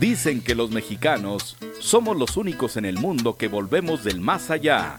[0.00, 4.98] Dicen que los mexicanos somos los únicos en el mundo que volvemos del más allá.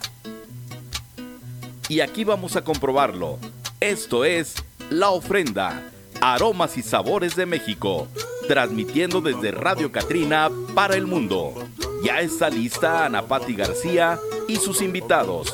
[1.89, 3.39] Y aquí vamos a comprobarlo.
[3.79, 5.89] Esto es La Ofrenda,
[6.21, 8.07] Aromas y Sabores de México,
[8.47, 11.55] transmitiendo desde Radio Catrina para el mundo.
[12.03, 15.51] Ya está lista Ana Patti García y sus invitados.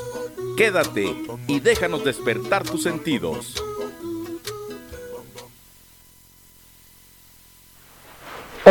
[0.58, 1.16] Quédate
[1.48, 3.64] y déjanos despertar tus sentidos.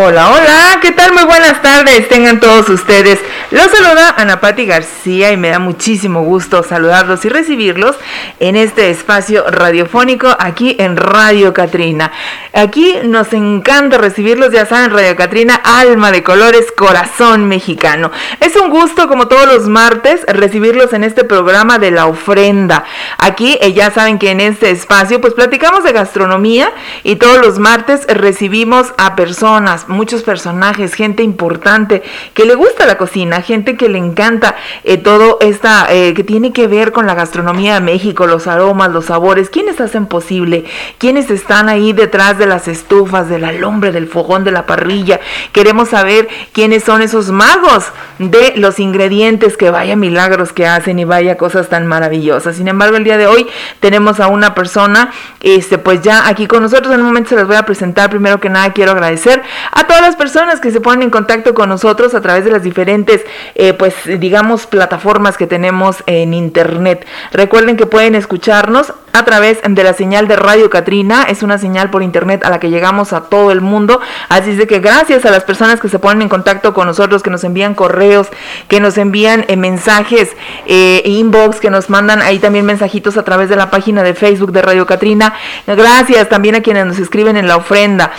[0.08, 1.12] Hola, hola, ¿qué tal?
[1.14, 3.18] Muy buenas tardes, tengan todos ustedes.
[3.50, 7.96] Los saluda Ana Patti García y me da muchísimo gusto saludarlos y recibirlos
[8.38, 12.12] en este espacio radiofónico aquí en Radio Catrina.
[12.56, 18.10] Aquí nos encanta recibirlos, ya saben, Radio Catrina, alma de colores, corazón mexicano.
[18.40, 22.84] Es un gusto, como todos los martes, recibirlos en este programa de la ofrenda.
[23.18, 27.58] Aquí eh, ya saben que en este espacio pues platicamos de gastronomía y todos los
[27.58, 33.90] martes recibimos a personas muchos personajes, gente importante que le gusta la cocina, gente que
[33.90, 38.26] le encanta eh, todo esta eh, que tiene que ver con la gastronomía de México,
[38.26, 40.64] los aromas, los sabores, quiénes hacen posible,
[40.96, 45.20] quiénes están ahí detrás de las estufas, de la lumbre, del fogón, de la parrilla.
[45.52, 47.86] Queremos saber quiénes son esos magos
[48.18, 52.56] de los ingredientes que vaya milagros que hacen y vaya cosas tan maravillosas.
[52.56, 53.46] Sin embargo, el día de hoy
[53.80, 55.10] tenemos a una persona,
[55.42, 56.94] este, pues ya aquí con nosotros.
[56.94, 58.10] En un momento se las voy a presentar.
[58.10, 61.68] Primero que nada, quiero agradecer a todas las personas que se ponen en contacto con
[61.68, 63.24] nosotros a través de las diferentes,
[63.54, 67.06] eh, pues digamos, plataformas que tenemos en internet.
[67.32, 71.24] Recuerden que pueden escucharnos a través de la señal de Radio Catrina.
[71.28, 74.00] Es una señal por internet a la que llegamos a todo el mundo.
[74.28, 77.22] Así es de que gracias a las personas que se ponen en contacto con nosotros,
[77.22, 78.28] que nos envían correos,
[78.68, 80.36] que nos envían eh, mensajes,
[80.66, 84.52] eh, inbox, que nos mandan ahí también mensajitos a través de la página de Facebook
[84.52, 85.34] de Radio Catrina.
[85.66, 88.12] Gracias también a quienes nos escriben en la ofrenda.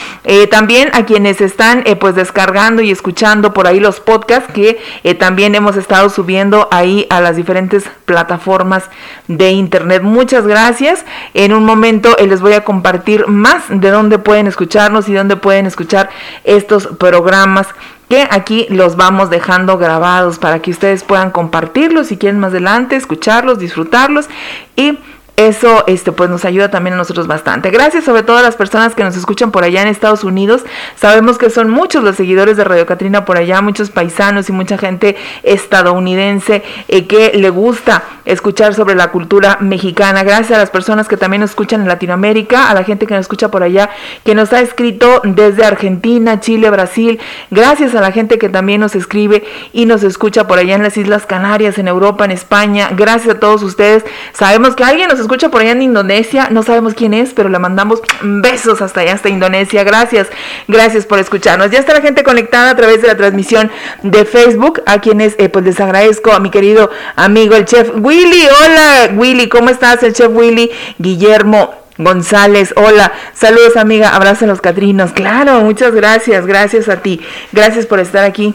[0.50, 5.16] también a quienes están eh, pues descargando y escuchando por ahí los podcasts que eh,
[5.16, 8.83] también hemos estado subiendo ahí a las diferentes plataformas
[9.27, 10.02] de internet.
[10.04, 10.86] Muchas gracias.
[11.33, 15.36] En un momento eh, les voy a compartir más de dónde pueden escucharnos y dónde
[15.36, 16.09] pueden escuchar
[16.43, 17.67] estos programas
[18.09, 22.95] que aquí los vamos dejando grabados para que ustedes puedan compartirlos si quieren más adelante,
[22.95, 24.27] escucharlos, disfrutarlos
[24.75, 24.98] y
[25.37, 27.70] eso este, pues nos ayuda también a nosotros bastante.
[27.70, 30.65] Gracias sobre todo a las personas que nos escuchan por allá en Estados Unidos.
[30.95, 34.80] Sabemos que son muchos los seguidores de Radio Catrina por allá, muchos paisanos y mucha
[34.80, 40.23] gente estadounidense eh, que le gusta escuchar sobre la cultura mexicana.
[40.23, 43.21] Gracias a las personas que también nos escuchan en Latinoamérica, a la gente que nos
[43.21, 43.92] escucha por allá,
[44.23, 47.19] que nos ha escrito desde Argentina, Chile, Brasil.
[47.52, 50.98] Gracias a la gente que también nos escribe y nos escucha por allá en las
[50.98, 52.89] Islas Canarias, en Europa, en España.
[52.98, 54.04] Gracias a todos ustedes.
[54.33, 57.60] Sabemos que alguien nos escucha por allá en Indonesia, no sabemos quién es, pero le
[57.60, 59.83] mandamos besos hasta allá, hasta Indonesia.
[59.83, 60.27] Gracias,
[60.67, 61.70] gracias por escucharnos.
[61.70, 63.70] Ya está la gente conectada a través de la transmisión
[64.04, 68.48] de Facebook, a quienes eh, pues les agradezco a mi querido amigo el chef Willy.
[68.64, 70.02] Hola Willy, ¿cómo estás?
[70.04, 71.73] El chef Willy Guillermo.
[71.99, 77.21] González, hola, saludos amiga, abrazo a los Catrinos, claro, muchas gracias, gracias a ti,
[77.52, 78.54] gracias por estar aquí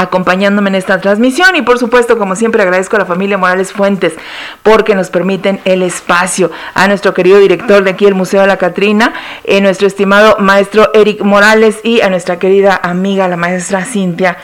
[0.00, 1.56] acompañándome en esta transmisión.
[1.56, 4.14] Y por supuesto como siempre agradezco a la familia Morales Fuentes
[4.62, 6.50] porque nos permiten el espacio.
[6.74, 9.12] A nuestro querido director de aquí el Museo de la Catrina,
[9.44, 14.38] eh, nuestro estimado maestro Eric Morales y a nuestra querida amiga la maestra Cintia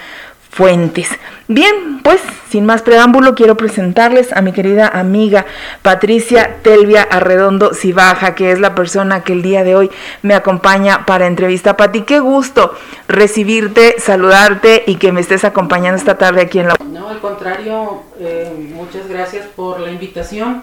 [0.57, 1.11] Fuentes.
[1.49, 2.19] Bien, pues
[2.49, 5.45] sin más preámbulo quiero presentarles a mi querida amiga
[5.83, 9.91] Patricia Telvia Arredondo Cibaja, que es la persona que el día de hoy
[10.23, 11.77] me acompaña para entrevista.
[11.77, 12.75] Pati, qué gusto
[13.07, 16.77] recibirte, saludarte y que me estés acompañando esta tarde aquí en la...
[16.91, 20.63] No, al contrario, eh, muchas gracias por la invitación.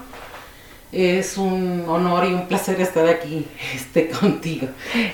[0.91, 4.69] Es un honor y un placer estar aquí este, contigo.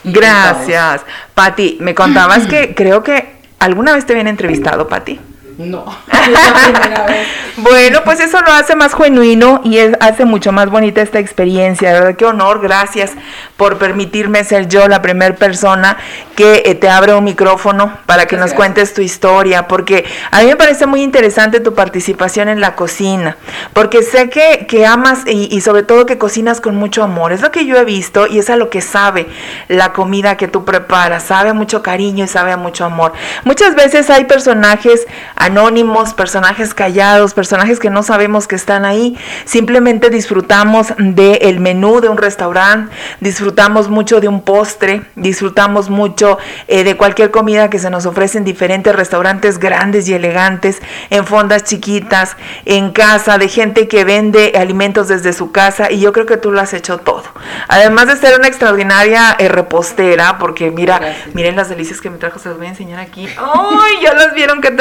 [0.05, 1.01] Gracias.
[1.33, 5.19] Pati, me contabas que creo que ¿Alguna vez te habían entrevistado, Pati?
[5.59, 7.27] No, es
[7.57, 12.15] bueno, pues eso lo hace más genuino y hace mucho más bonita esta experiencia, ¿verdad?
[12.15, 13.11] Qué honor, gracias
[13.57, 15.97] por permitirme ser yo la primera persona
[16.37, 20.45] que eh, te abre un micrófono para que nos cuentes tu historia, porque a mí
[20.45, 23.35] me parece muy interesante tu participación en la cocina,
[23.73, 27.41] porque sé que, que amas y, y, sobre todo que cocinas con mucho amor, es
[27.41, 29.27] lo que yo he visto y es a lo que sabe
[29.67, 33.11] la comida que tú preparas, sabe a mucho cariño y sabe a mucho amor.
[33.43, 39.17] Muchas veces hay personajes a anónimos, personajes callados, personajes que no sabemos que están ahí.
[39.45, 46.37] Simplemente disfrutamos del menú de un restaurante, disfrutamos mucho de un postre, disfrutamos mucho
[46.67, 51.25] eh, de cualquier comida que se nos ofrece en diferentes restaurantes grandes y elegantes, en
[51.25, 56.25] fondas chiquitas, en casa, de gente que vende alimentos desde su casa y yo creo
[56.25, 57.23] que tú lo has hecho todo.
[57.67, 62.37] Además de ser una extraordinaria eh, repostera, porque mira, miren las delicias que me trajo,
[62.39, 63.27] se los voy a enseñar aquí.
[63.37, 64.03] ¡Ay!
[64.03, 64.71] Ya las vieron, qué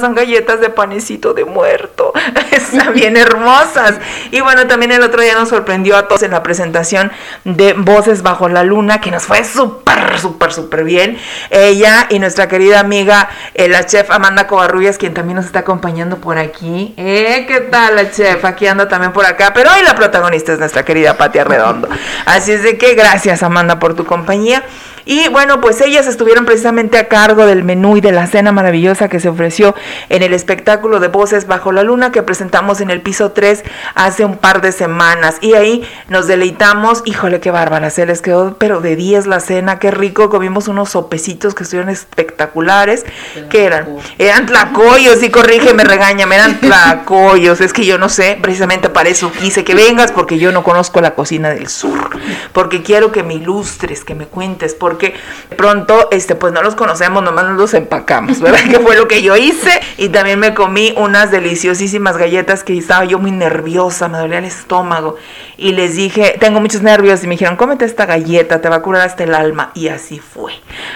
[0.00, 2.12] son galletas de panecito de muerto.
[2.50, 3.94] Están bien hermosas.
[4.30, 7.12] Y bueno, también el otro día nos sorprendió a todos en la presentación
[7.44, 11.18] de Voces Bajo la Luna, que nos fue súper, súper, súper bien.
[11.50, 16.18] Ella y nuestra querida amiga, eh, la chef Amanda Covarrubias, quien también nos está acompañando
[16.18, 16.94] por aquí.
[16.96, 17.44] ¿Eh?
[17.46, 18.44] ¿Qué tal la chef?
[18.44, 19.52] Aquí anda también por acá.
[19.54, 21.88] Pero hoy la protagonista es nuestra querida Patia Redondo.
[22.26, 24.62] Así es de que gracias Amanda por tu compañía.
[25.04, 29.08] Y bueno, pues ellas estuvieron precisamente a cargo del menú y de la cena maravillosa
[29.08, 29.74] que se ofreció
[30.08, 33.62] en el espectáculo de Voces Bajo la Luna que presentamos en el piso 3
[33.94, 35.36] hace un par de semanas.
[35.40, 39.78] Y ahí nos deleitamos, híjole, qué bárbara, se les quedó pero de 10 la cena,
[39.78, 43.04] qué rico, comimos unos sopecitos que estuvieron espectaculares,
[43.50, 43.86] que eran,
[44.18, 49.32] eran tlacoyos, y corrígeme, regáñame, eran tlacoyos, es que yo no sé, precisamente para eso
[49.32, 52.10] quise que vengas porque yo no conozco la cocina del sur,
[52.52, 55.14] porque quiero que me ilustres, que me cuentes, por porque
[55.56, 58.60] pronto, este, pues no los conocemos, nomás nos los empacamos, ¿verdad?
[58.70, 59.80] que fue lo que yo hice.
[59.96, 64.44] Y también me comí unas deliciosísimas galletas que estaba yo muy nerviosa, me dolía el
[64.44, 65.16] estómago.
[65.56, 67.24] Y les dije, tengo muchos nervios.
[67.24, 69.70] Y me dijeron, cómete esta galleta, te va a curar hasta el alma.
[69.74, 70.52] Y así fue.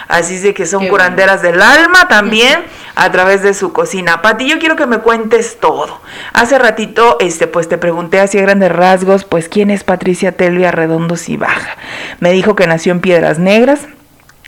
[0.08, 2.64] Así de que son curanderas del alma también
[2.96, 4.20] a través de su cocina.
[4.20, 6.00] Pati, yo quiero que me cuentes todo.
[6.34, 10.70] Hace ratito, este, pues te pregunté así a grandes rasgos, pues quién es Patricia Telvia
[10.70, 11.76] Redondo y Baja.
[12.20, 13.86] Me dijo que nació en Piedras Negras,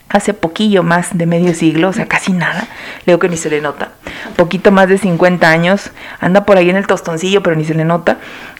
[0.08, 2.66] hace poquillo más de medio siglo, o sea, casi nada,
[3.04, 3.92] leo que ni se le nota,
[4.36, 5.90] poquito más de 50 años,
[6.20, 8.18] anda por ahí en el tostoncillo, pero ni se le nota,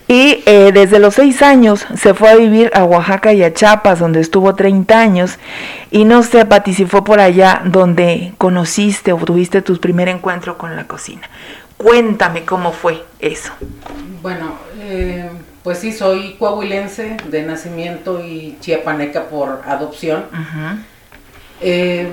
[0.08, 3.98] y eh, desde los 6 años se fue a vivir a Oaxaca y a Chiapas,
[3.98, 5.38] donde estuvo 30 años,
[5.90, 10.58] y no sé, Pati, si fue por allá donde conociste o tuviste tu primer encuentro
[10.58, 11.28] con la cocina.
[11.78, 13.52] Cuéntame cómo fue eso.
[14.20, 15.30] Bueno, eh,
[15.62, 20.24] pues sí, soy coahuilense de nacimiento y chiapaneca por adopción.
[21.60, 22.08] Eh,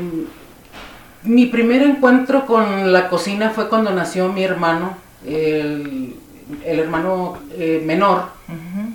[1.24, 6.16] mi primer encuentro con la cocina fue cuando nació mi hermano, el,
[6.64, 8.26] hermano eh, menor,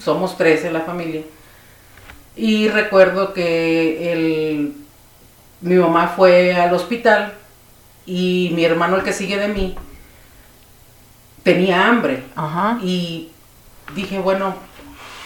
[0.00, 1.22] somos tres en la familia.
[2.36, 4.74] Y recuerdo que el,
[5.62, 7.34] mi mamá fue al hospital
[8.06, 9.76] y mi hermano, el que sigue de mí,
[11.42, 12.22] tenía hambre.
[12.82, 13.30] Y
[13.94, 14.54] dije, bueno,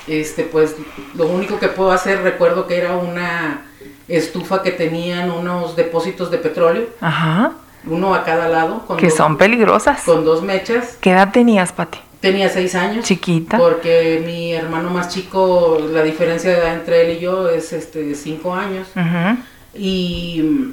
[0.06, 0.76] este, pues
[1.14, 3.62] lo único que puedo hacer, recuerdo que era una
[4.08, 6.86] estufa que tenían unos depósitos de petróleo.
[7.00, 7.52] Ajá.
[7.86, 8.84] Uno a cada lado.
[8.98, 10.02] que son peligrosas.
[10.02, 10.96] Con dos mechas.
[11.00, 11.98] ¿Qué edad tenías, Pati?
[12.20, 13.04] Tenía seis años.
[13.04, 13.58] Chiquita.
[13.58, 18.14] Porque mi hermano más chico, la diferencia de edad entre él y yo es este
[18.14, 18.88] cinco años.
[18.94, 19.36] Ajá.
[19.74, 20.72] Y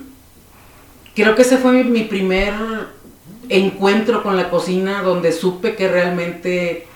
[1.13, 2.53] creo que ese fue mi primer
[3.51, 6.87] encuentro con la cocina donde supe que realmente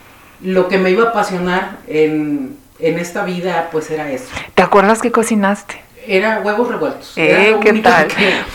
[0.41, 4.27] lo que me iba a apasionar en, en esta vida pues era eso.
[4.53, 5.84] ¿Te acuerdas que cocinaste?
[6.07, 7.13] Era huevos revueltos.
[7.15, 8.07] Eh, ¿Qué tal?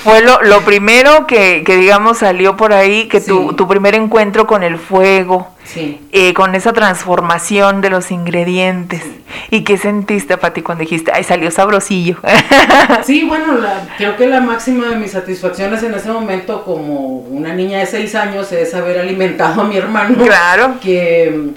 [0.02, 4.46] Fue lo, lo primero que, que, digamos, salió por ahí, que tu, tu, primer encuentro
[4.46, 6.00] con el fuego, sí.
[6.12, 9.02] eh, con esa transformación de los ingredientes.
[9.50, 12.16] ¿Y qué sentiste, Pati, cuando dijiste, ay, salió sabrosillo?
[13.04, 17.52] sí, bueno, la, creo que la máxima de mis satisfacciones en ese momento, como una
[17.54, 20.22] niña de seis años, es haber alimentado a mi hermano.
[20.24, 20.74] Claro.
[20.80, 21.50] Que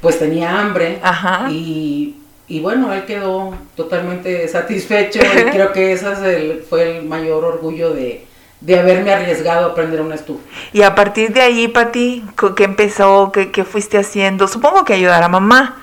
[0.00, 0.98] pues tenía hambre.
[1.02, 1.46] Ajá.
[1.50, 2.16] Y
[2.48, 8.24] y bueno, él quedó totalmente satisfecho y creo que ese fue el mayor orgullo de,
[8.66, 10.40] haberme arriesgado a aprender una estufa.
[10.72, 12.24] Y a partir de ahí, Pati,
[12.56, 13.30] ¿qué empezó?
[13.32, 14.48] ¿Qué, ¿Qué, fuiste haciendo?
[14.48, 15.82] Supongo que ayudar a mamá.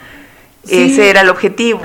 [0.67, 1.81] Ese era el objetivo.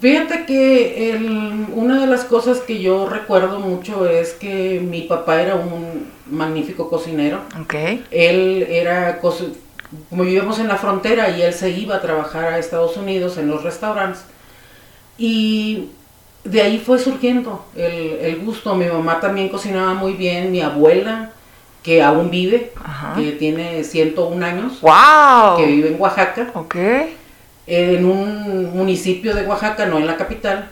[0.00, 5.42] Fíjate que el, una de las cosas que yo recuerdo mucho es que mi papá
[5.42, 7.40] era un magnífico cocinero.
[7.62, 8.04] Okay.
[8.10, 9.18] Él era
[10.10, 13.48] como vivíamos en la frontera y él se iba a trabajar a Estados Unidos en
[13.48, 14.24] los restaurantes.
[15.16, 15.88] Y
[16.44, 18.74] de ahí fue surgiendo el, gusto.
[18.74, 21.30] Mi mamá también cocinaba muy bien, mi abuela,
[21.82, 22.72] que aún vive,
[23.16, 25.56] que tiene 101 años, wow.
[25.56, 27.16] que vive en Oaxaca, okay.
[27.66, 30.70] en un municipio de Oaxaca, no en la capital.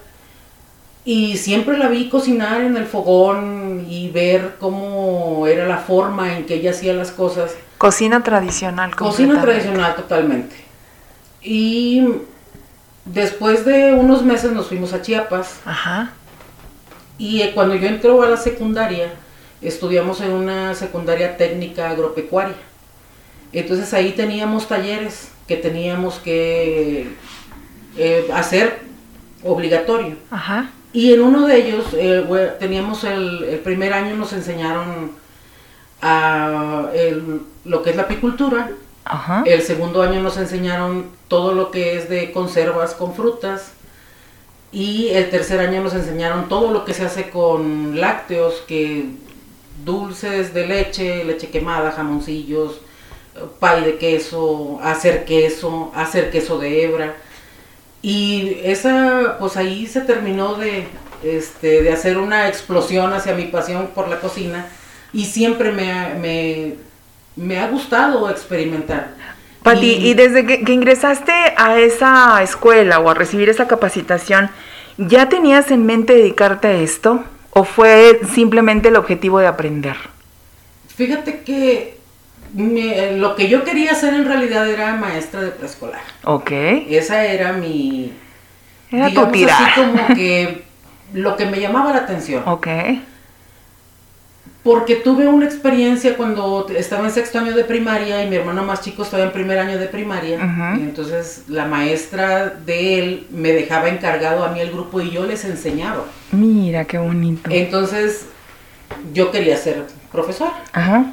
[1.06, 6.46] Y siempre la vi cocinar en el fogón y ver cómo era la forma en
[6.46, 7.54] que ella hacía las cosas.
[7.78, 8.96] Cocina tradicional.
[8.96, 10.56] Cocina tradicional totalmente.
[11.42, 12.08] Y
[13.04, 15.60] después de unos meses nos fuimos a Chiapas.
[15.64, 16.10] Ajá.
[17.18, 19.12] Y eh, cuando yo entré a la secundaria,
[19.62, 22.56] estudiamos en una secundaria técnica agropecuaria.
[23.52, 27.12] Entonces ahí teníamos talleres que teníamos que
[27.96, 28.80] eh, hacer
[29.44, 30.16] obligatorio.
[30.32, 30.70] Ajá.
[30.96, 32.24] Y en uno de ellos, eh,
[32.58, 35.10] teníamos el, el primer año, nos enseñaron
[36.00, 38.70] a el- lo que es la apicultura.
[39.04, 39.42] Ajá.
[39.46, 43.72] El segundo año nos enseñaron todo lo que es de conservas con frutas.
[44.72, 49.06] Y el tercer año nos enseñaron todo lo que se hace con lácteos, que
[49.84, 52.72] dulces de leche, leche quemada, jamoncillos,
[53.34, 57.16] eh, pay de queso, hacer queso, hacer queso de hebra.
[58.06, 60.86] Y esa, pues ahí se terminó de,
[61.25, 64.68] este, de hacer una explosión hacia mi pasión por la cocina
[65.12, 66.75] y siempre me ha, me,
[67.34, 69.14] me ha gustado experimentar.
[69.64, 74.50] Pati, y desde que, que ingresaste a esa escuela o a recibir esa capacitación,
[74.98, 77.25] ¿ya tenías en mente dedicarte a esto?
[77.50, 79.96] ¿O fue simplemente el objetivo de aprender?
[80.94, 81.95] Fíjate que
[82.54, 86.00] me- lo que yo quería hacer en realidad era maestra de preescolar.
[86.24, 86.50] Ok.
[86.52, 88.12] Esa era mi...
[88.90, 90.62] Era tu así como que
[91.12, 92.42] lo que me llamaba la atención.
[92.46, 92.66] Ok.
[94.62, 98.80] Porque tuve una experiencia cuando estaba en sexto año de primaria y mi hermano más
[98.80, 100.40] chico estaba en primer año de primaria.
[100.76, 105.24] Y entonces la maestra de él me dejaba encargado a mí el grupo y yo
[105.24, 106.04] les enseñaba.
[106.32, 107.48] Mira, qué bonito.
[107.52, 108.26] Entonces
[109.12, 110.50] yo quería ser profesor.
[110.72, 111.12] Ajá.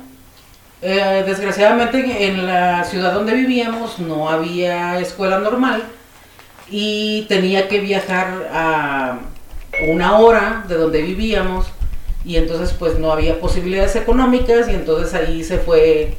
[0.86, 5.82] Eh, desgraciadamente en la ciudad donde vivíamos no había escuela normal
[6.70, 9.20] y tenía que viajar a
[9.88, 11.68] una hora de donde vivíamos
[12.26, 16.18] y entonces pues no había posibilidades económicas y entonces ahí se fue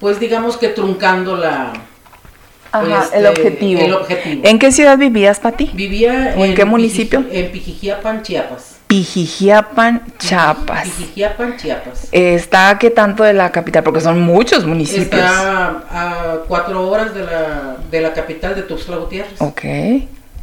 [0.00, 1.72] pues digamos que truncando la
[2.72, 3.80] Ajá, este, el objetivo.
[3.80, 4.42] el objetivo.
[4.44, 5.70] ¿En qué ciudad vivías, Pati?
[5.72, 7.24] vivía ¿O en qué municipio?
[7.30, 8.79] en Pijijiapan, Chiapas.
[8.90, 10.88] Pijijiapan, Chiapas.
[10.88, 12.08] Pijijiapan, Chiapas.
[12.10, 13.84] ¿Está a qué tanto de la capital?
[13.84, 15.04] Porque son muchos municipios.
[15.04, 19.40] Está a cuatro horas de la, de la capital de Tuxtla Gutiérrez.
[19.40, 19.62] Ok.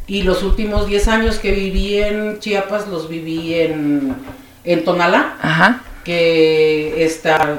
[0.06, 4.16] Y los últimos 10 años que viví en Chiapas los viví en,
[4.64, 5.82] en Tonalá, Ajá.
[6.02, 7.58] que está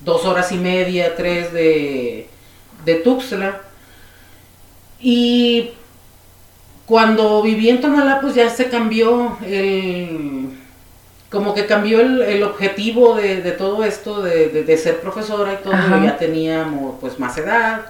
[0.00, 2.30] dos horas y media, tres de,
[2.86, 3.60] de Tuxtla.
[5.02, 5.72] Y
[6.90, 10.48] cuando viví en Tonalá, pues ya se cambió el.
[11.30, 15.52] Como que cambió el, el objetivo de, de todo esto, de, de- de ser profesora
[15.54, 15.72] y todo.
[16.04, 17.82] Ya teníamos pues más edad.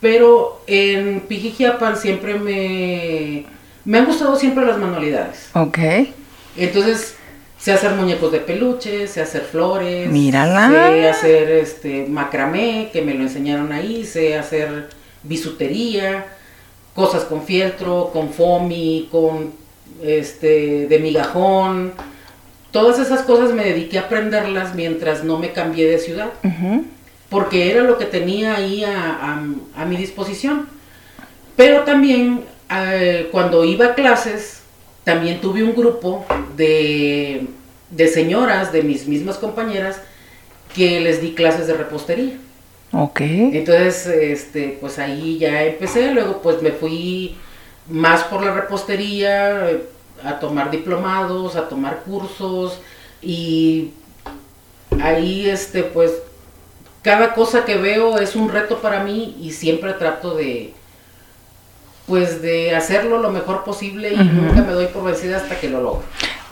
[0.00, 3.44] Pero en Pijijiapan siempre me.
[3.84, 5.50] Me han gustado siempre las manualidades.
[5.52, 5.78] Ok.
[6.56, 7.16] Entonces,
[7.58, 10.70] sé hacer muñecos de peluche, sé hacer flores, Mírala.
[10.70, 14.88] sé hacer este macramé, que me lo enseñaron ahí, sé hacer
[15.22, 16.24] bisutería,
[16.96, 19.52] cosas con fieltro, con foamy, con
[20.02, 21.92] este de migajón.
[22.72, 26.30] Todas esas cosas me dediqué a aprenderlas mientras no me cambié de ciudad,
[27.30, 30.66] porque era lo que tenía ahí a, a- a mi disposición.
[31.56, 32.42] Pero también
[33.30, 34.60] cuando iba a clases,
[35.04, 36.24] también tuve un grupo
[36.56, 37.46] de,
[37.90, 40.00] de señoras, de mis mismas compañeras,
[40.74, 42.34] que les di clases de repostería.
[42.98, 43.20] Ok.
[43.20, 47.36] Entonces, este, pues ahí ya empecé, luego pues me fui
[47.88, 49.82] más por la repostería, eh,
[50.24, 52.78] a tomar diplomados, a tomar cursos
[53.20, 53.90] y
[55.02, 56.12] ahí este pues
[57.02, 60.72] cada cosa que veo es un reto para mí y siempre trato de
[62.06, 65.82] pues de hacerlo lo mejor posible y nunca me doy por vencida hasta que lo
[65.82, 66.02] logro.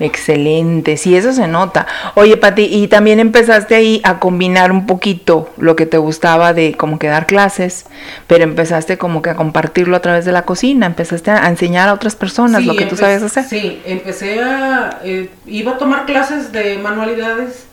[0.01, 1.87] Excelente, sí, eso se nota.
[2.15, 6.75] Oye, Pati, y también empezaste ahí a combinar un poquito lo que te gustaba de
[6.75, 7.87] como que dar clases,
[8.27, 11.93] pero empezaste como que a compartirlo a través de la cocina, empezaste a enseñar a
[11.93, 13.45] otras personas Sí, lo que tú sabes hacer.
[13.45, 15.01] Sí, empecé a...
[15.05, 17.67] eh, iba a tomar clases de manualidades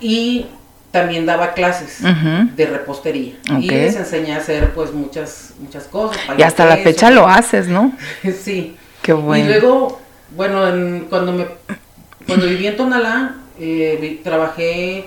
[0.00, 0.46] y
[0.90, 3.34] también daba clases de repostería.
[3.60, 6.20] Y les enseñé a hacer pues muchas, muchas cosas.
[6.38, 7.92] Y hasta la fecha lo haces, ¿no?
[8.44, 8.76] sí.
[9.02, 9.44] Qué bueno.
[9.44, 10.00] Y luego,
[10.36, 11.46] bueno, en- cuando me
[12.26, 15.04] cuando viví en Tonalá, eh, trabajé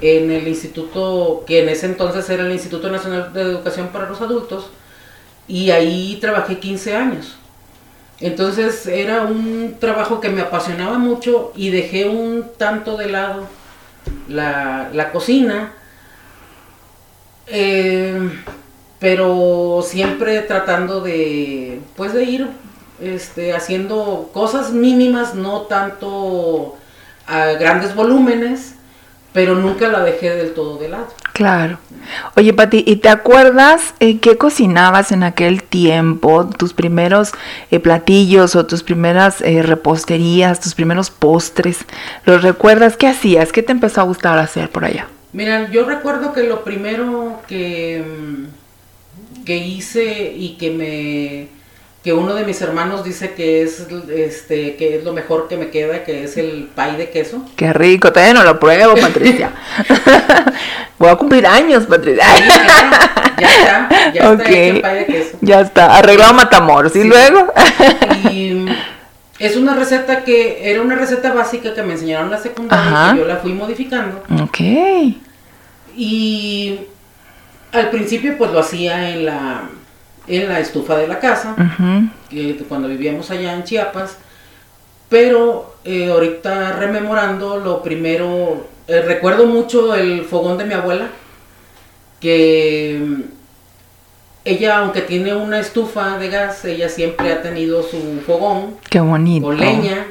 [0.00, 4.20] en el instituto, que en ese entonces era el Instituto Nacional de Educación para los
[4.20, 4.70] Adultos,
[5.48, 7.36] y ahí trabajé 15 años.
[8.20, 13.48] Entonces era un trabajo que me apasionaba mucho y dejé un tanto de lado
[14.28, 15.72] la, la cocina,
[17.46, 18.30] eh,
[18.98, 22.48] pero siempre tratando de, pues de ir
[23.02, 26.76] este, haciendo cosas mínimas, no tanto
[27.26, 28.74] a grandes volúmenes,
[29.32, 31.08] pero nunca la dejé del todo de lado.
[31.32, 31.78] Claro.
[32.36, 36.48] Oye, Pati, ¿y te acuerdas eh, qué cocinabas en aquel tiempo?
[36.58, 37.32] Tus primeros
[37.70, 41.78] eh, platillos o tus primeras eh, reposterías, tus primeros postres.
[42.26, 42.96] ¿Los recuerdas?
[42.96, 43.52] ¿Qué hacías?
[43.52, 45.08] ¿Qué te empezó a gustar hacer por allá?
[45.32, 51.61] Mira, yo recuerdo que lo primero que, mm, que hice y que me
[52.02, 55.70] que uno de mis hermanos dice que es este que es lo mejor que me
[55.70, 57.44] queda, que es el pay de queso.
[57.56, 59.52] Qué rico, todavía no lo pruebo, Patricia.
[60.98, 62.24] Voy a cumplir años, Patricia.
[63.38, 65.38] ya está, ya está el pay de queso.
[65.40, 66.96] Ya está, arreglado Matamoros.
[66.96, 67.52] ¿Y luego?
[68.32, 68.66] y
[69.38, 73.18] es una receta que era una receta básica que me enseñaron en la secundaria y
[73.18, 74.22] yo la fui modificando.
[74.42, 74.58] Ok.
[75.96, 76.80] Y
[77.70, 79.62] al principio pues lo hacía en la
[80.26, 81.56] en la estufa de la casa,
[82.68, 84.18] cuando vivíamos allá en Chiapas,
[85.08, 91.08] pero eh, ahorita rememorando lo primero, eh, recuerdo mucho el fogón de mi abuela,
[92.20, 93.22] que mm,
[94.44, 98.76] ella, aunque tiene una estufa de gas, ella siempre ha tenido su fogón.
[98.88, 99.46] Qué bonito.
[99.46, 100.06] Con leña.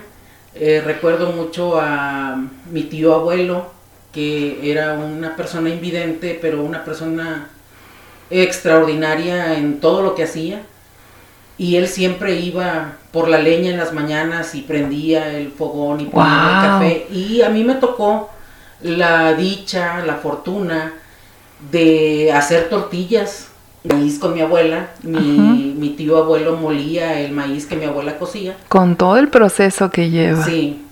[0.54, 2.40] Eh, recuerdo mucho a
[2.70, 3.72] mi tío abuelo,
[4.14, 7.50] que era una persona invidente, pero una persona
[8.32, 10.62] extraordinaria en todo lo que hacía.
[11.58, 16.06] Y él siempre iba por la leña en las mañanas y prendía el fogón y
[16.06, 17.08] ponía el café.
[17.12, 18.32] Y a mí me tocó
[18.82, 20.94] la dicha, la fortuna
[21.72, 23.52] de hacer tortillas
[23.84, 24.90] maíz con mi abuela.
[25.04, 28.56] Mi, mi, tío abuelo molía el maíz que mi abuela cocía.
[28.68, 30.44] Con todo el proceso que lleva.
[30.46, 30.86] Sí.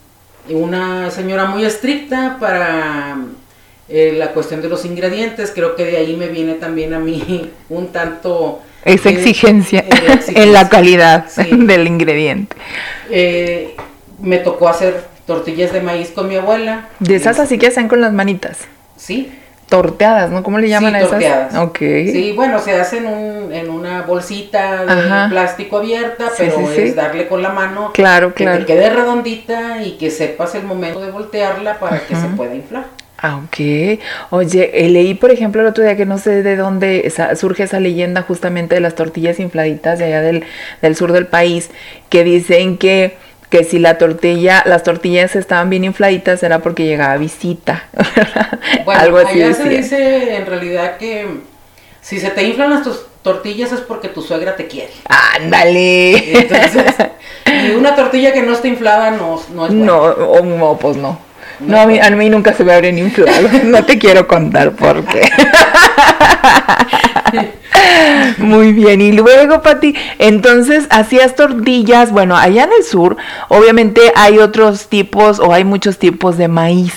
[0.50, 3.18] Una señora muy estricta para
[3.90, 7.52] eh, la cuestión de los ingredientes, creo que de ahí me viene también a mí
[7.70, 8.62] un tanto...
[8.86, 9.84] Esa exigencia,
[10.28, 12.56] en la calidad del ingrediente.
[13.10, 13.76] Eh,
[14.22, 16.88] me tocó hacer tortillas de maíz con mi abuela.
[17.00, 18.60] De esas así que hacen con las manitas.
[18.96, 19.32] Sí.
[19.68, 20.44] Torteadas, ¿no?
[20.44, 21.12] ¿Cómo le llaman a esas?
[21.12, 21.56] Torteadas.
[21.56, 21.78] Ok.
[21.78, 23.06] Sí, bueno, se hacen
[23.52, 27.92] en una bolsita de plástico abierta, pero es darle con la mano.
[27.94, 28.60] Claro, que claro.
[28.60, 32.86] Que quede redondita y que sepas el momento de voltearla para que se pueda inflar.
[33.22, 34.00] Aunque,
[34.30, 37.80] oye, eh, leí por ejemplo el otro día que no sé de dónde surge esa
[37.80, 41.70] leyenda justamente de las tortillas infladitas de allá del, sur del país,
[42.10, 43.18] que dicen que,
[43.50, 47.84] que si la tortilla, las tortillas estaban bien infladitas era porque llegaba visita.
[48.86, 51.28] Bueno, Algo así allá se dice en realidad que
[52.02, 52.88] si se te inflan las
[53.22, 54.92] tortillas es porque tu suegra te quiere.
[55.36, 56.40] Ándale.
[56.40, 56.86] Entonces,
[57.46, 61.29] y una tortilla que no está inflada no, no es No, no, pues no.
[61.60, 63.50] No, a mí, a mí nunca se me abren inflado.
[63.64, 65.30] No te quiero contar por qué.
[68.38, 74.40] Muy bien, y luego, Pati, entonces hacías tortillas, bueno, allá en el sur, obviamente hay
[74.40, 76.94] otros tipos o hay muchos tipos de maíz,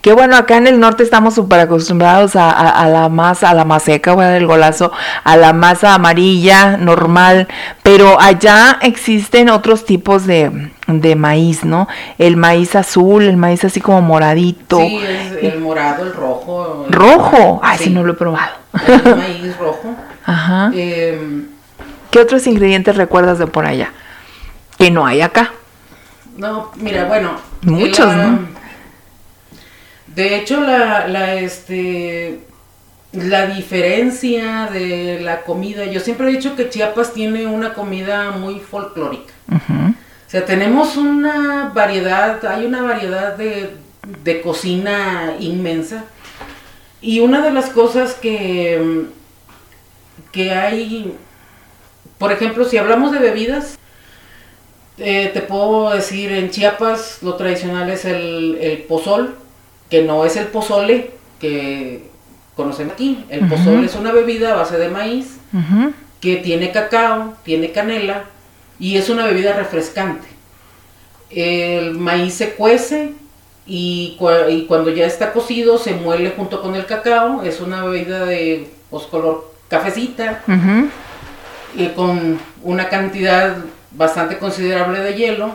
[0.00, 4.14] que bueno, acá en el norte estamos súper acostumbrados a, la masa, a la maseca,
[4.14, 4.92] voy a dar el golazo,
[5.24, 7.48] a la masa amarilla, normal,
[7.82, 11.86] pero allá existen otros tipos de, de maíz, ¿no?
[12.16, 14.78] El maíz azul, el maíz así como moradito.
[14.78, 15.00] Sí,
[15.42, 16.86] el morado, el rojo.
[16.88, 17.60] ¿Rojo?
[17.62, 17.90] Ay, sí.
[17.90, 18.52] no lo he probado.
[18.86, 19.94] El maíz rojo.
[20.24, 20.70] Ajá.
[20.74, 21.46] Em,
[22.10, 23.92] ¿Qué otros ingredientes recuerdas de por allá?
[24.78, 25.52] Que no hay acá.
[26.38, 27.32] No, mira, bueno.
[27.62, 28.59] Muchos, ¿no?
[30.14, 32.40] De hecho, la, la, este,
[33.12, 38.60] la diferencia de la comida, yo siempre he dicho que Chiapas tiene una comida muy
[38.60, 39.32] folclórica.
[39.48, 43.70] O sea, tenemos una variedad, hay una variedad de,
[44.24, 46.04] de cocina inmensa.
[47.02, 49.08] Y una de las cosas que
[50.32, 51.14] que hay,
[52.18, 53.78] por ejemplo, si hablamos de bebidas,
[54.98, 59.36] eh, te puedo decir, en Chiapas lo tradicional es el, pozol,
[59.90, 62.08] que no es el pozole que
[62.54, 63.24] conocen aquí.
[63.28, 65.38] El pozol es una bebida a base de maíz
[66.20, 68.24] que tiene cacao, tiene canela
[68.78, 70.28] y es una bebida refrescante.
[71.30, 73.12] El maíz se cuece
[73.66, 74.16] y,
[74.48, 77.42] y, cuando ya está cocido se muele junto con el cacao.
[77.42, 80.42] Es una bebida de pues, color cafecita
[81.76, 83.56] y con una cantidad
[83.92, 85.54] bastante considerable de hielo.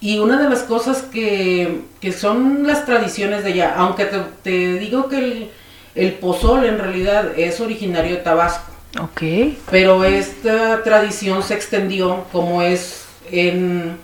[0.00, 1.82] Y una de las cosas que,
[2.16, 4.06] son las tradiciones de allá, aunque
[4.42, 5.50] te, digo que el,
[5.94, 8.70] el, pozol en realidad es originario de Tabasco.
[9.00, 9.22] Ok.
[9.70, 13.98] Pero esta tradición se extendió como es en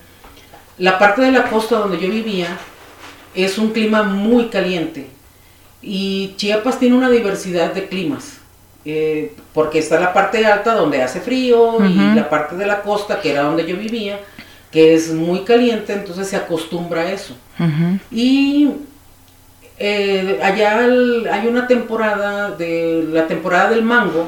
[0.79, 2.59] la parte de la costa donde yo vivía,
[3.35, 5.09] es un clima muy caliente.
[5.81, 8.39] Y Chiapas tiene una diversidad de climas.
[8.87, 13.21] Eh, porque está la parte alta donde hace frío y la parte de la costa,
[13.21, 14.21] que era donde yo vivía,
[14.75, 17.37] que es muy caliente, entonces se acostumbra a eso.
[18.11, 18.71] Y
[19.79, 24.27] eh, allá hay una temporada de la temporada del mango.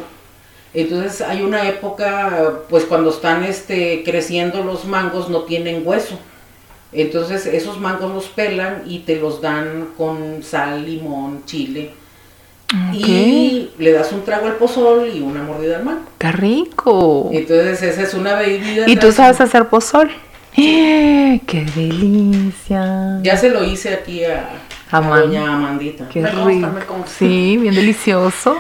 [0.73, 6.17] Entonces hay una época, pues cuando están este, creciendo los mangos no tienen hueso.
[6.93, 11.91] Entonces esos mangos los pelan y te los dan con sal, limón, chile.
[12.93, 16.03] Y le das un trago al pozol y una mordida al mango.
[16.19, 17.31] ¡Qué rico!
[17.33, 18.89] Entonces esa es una bebida.
[18.89, 20.11] ¿Y tú sabes hacer pozol?
[20.57, 23.19] ¡Qué delicia!
[23.23, 24.49] Ya se lo hice aquí a,
[25.01, 26.09] doña Amandita.
[26.09, 27.05] Qué rico.
[27.07, 28.57] Sí, bien delicioso.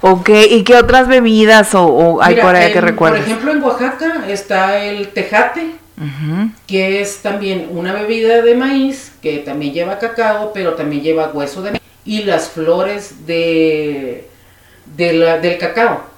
[0.00, 3.20] Ok, ¿y qué otras bebidas o, hay por ahí que recuerdas?
[3.20, 5.72] Por ejemplo, en Oaxaca está el tejate,
[6.66, 11.60] que es también una bebida de maíz, que también lleva cacao, pero también lleva hueso
[11.60, 14.28] de maíz, y las flores de,
[14.96, 16.13] del cacao.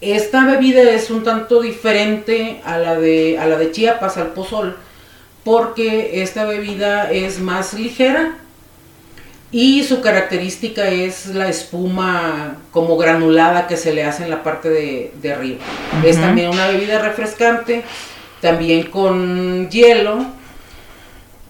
[0.00, 4.76] Esta bebida es un tanto diferente a la de, a la de Chiapas, al pozol,
[5.44, 8.36] porque esta bebida es más ligera
[9.54, 14.68] y su característica es la espuma como granulada que se le hace en la parte
[14.68, 15.60] de, arriba.
[16.04, 17.84] Es también una bebida refrescante,
[18.40, 20.26] también con hielo,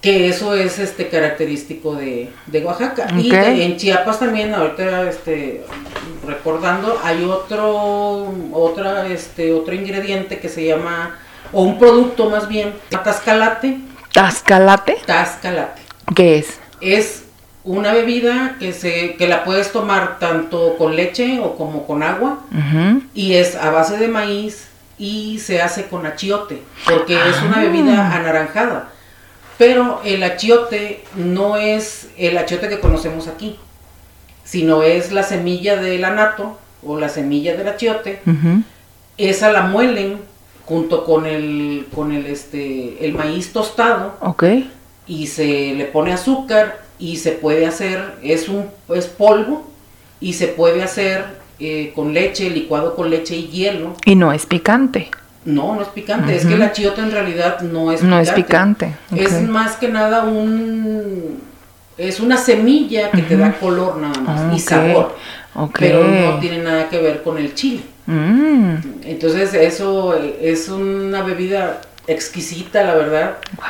[0.05, 2.31] que eso es este característico de,
[2.63, 3.09] Oaxaca.
[3.17, 5.65] Y en Chiapas también, ahorita este,
[6.27, 11.17] recordando, hay otro, otra, este, otro ingrediente que se llama,
[11.53, 13.79] o un producto más bien, tascalate.
[14.13, 14.99] ¿Tascalate?
[15.07, 15.81] Tascalate.
[16.15, 16.61] ¿Qué es?
[16.83, 17.25] Es
[17.65, 22.41] una bebida que se que la puedes tomar tanto con leche o como con agua
[23.15, 28.07] y es a base de maíz y se hace con achiote, porque es una bebida
[28.07, 28.17] ah.
[28.17, 28.91] anaranjada.
[29.59, 33.57] Pero el achiote no es el achiote que conocemos aquí,
[34.45, 38.21] sino es la semilla del anato o la semilla del achiote.
[39.17, 40.19] Esa la muelen
[40.67, 44.17] junto con el con el este el maíz tostado.
[44.21, 44.71] Okay.
[45.07, 49.65] Y se le pone azúcar y se puede hacer es un es polvo
[50.21, 53.95] y se puede hacer eh, con leche, licuado con leche y hielo.
[54.05, 55.11] Y no es picante.
[55.45, 56.35] No, no es picante.
[56.35, 58.17] Es que la chiota en realidad no es picante.
[58.17, 58.93] No es picante.
[59.17, 61.43] Es más que nada un...
[61.97, 65.17] Es una semilla que te da color nada más y sabor.
[65.79, 67.83] Pero no tiene nada que ver con el chile.
[68.07, 68.75] Mm.
[69.05, 73.37] Entonces eso es una bebida exquisita, la verdad.
[73.57, 73.67] Wow.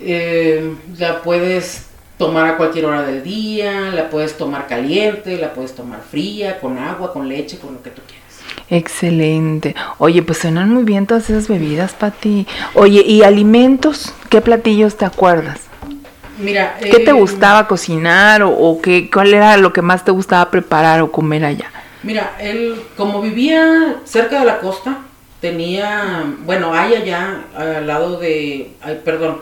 [0.00, 1.86] Eh, la puedes
[2.18, 6.78] tomar a cualquier hora del día, la puedes tomar caliente, la puedes tomar fría, con
[6.78, 8.25] agua, con leche, con lo que tú quieras.
[8.68, 9.74] Excelente.
[9.98, 12.46] Oye, pues suenan muy bien todas esas bebidas, Pati.
[12.74, 14.12] Oye, ¿y alimentos?
[14.28, 15.60] ¿Qué platillos te acuerdas?
[16.38, 20.50] Mira, ¿qué te eh, gustaba cocinar o, qué, cuál era lo que más te gustaba
[20.50, 21.70] preparar o comer allá?
[22.02, 24.98] Mira, él, como vivía cerca de la costa,
[25.40, 29.38] tenía, bueno, hay allá al lado de, ay, perdón,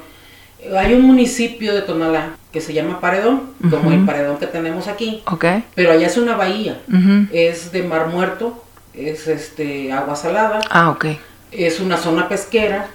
[0.77, 5.23] hay un municipio de Tonalá que se llama Paredón, como el paredón que tenemos aquí.
[5.27, 5.65] Okay.
[5.75, 6.81] Pero allá es una bahía,
[7.33, 8.64] es de mar muerto,
[8.97, 10.61] es este agua salada.
[10.71, 11.07] Ah, ok.
[11.51, 12.89] Es una zona pesquera.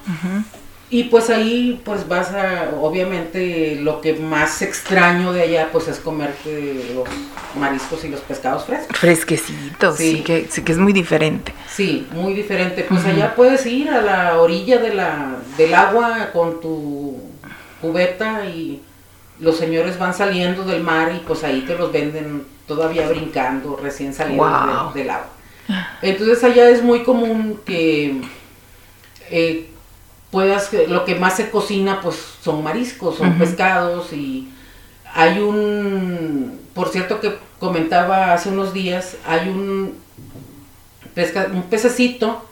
[0.92, 6.00] Y pues ahí pues vas a, obviamente lo que más extraño de allá pues es
[6.00, 7.08] comerte los
[7.56, 8.98] mariscos y los pescados frescos.
[8.98, 11.54] Fresquecitos, sí, que, sí que es muy diferente.
[11.70, 12.86] Sí, muy diferente.
[12.90, 17.18] Pues allá puedes ir a la orilla de la, del agua con tu
[17.82, 18.82] cubeta y
[19.40, 24.14] los señores van saliendo del mar y pues ahí te los venden todavía brincando, recién
[24.14, 25.30] saliendo del, agua.
[26.02, 28.22] Entonces allá es muy común que
[29.30, 29.70] eh,
[30.32, 34.50] puedas, lo que más se cocina pues son mariscos, son pescados y
[35.14, 39.96] hay un, por cierto que comentaba hace unos días, hay un,
[41.14, 42.46] pesca, un pececito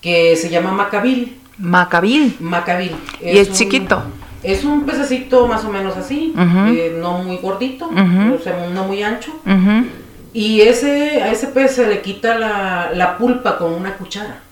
[0.00, 1.38] que se llama macabil.
[1.58, 2.36] Macabil.
[2.38, 2.94] Macabil.
[3.22, 4.02] y es chiquito.
[4.42, 9.32] Es un pececito más o menos así, eh, no muy gordito, no muy ancho.
[10.36, 14.42] Y ese, a ese pez se le quita la, pulpa con una cuchara.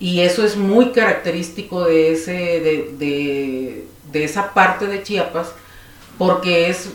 [0.00, 2.32] Y eso es muy característico de, ese,
[2.98, 5.52] de, esa parte de Chiapas,
[6.18, 6.90] porque es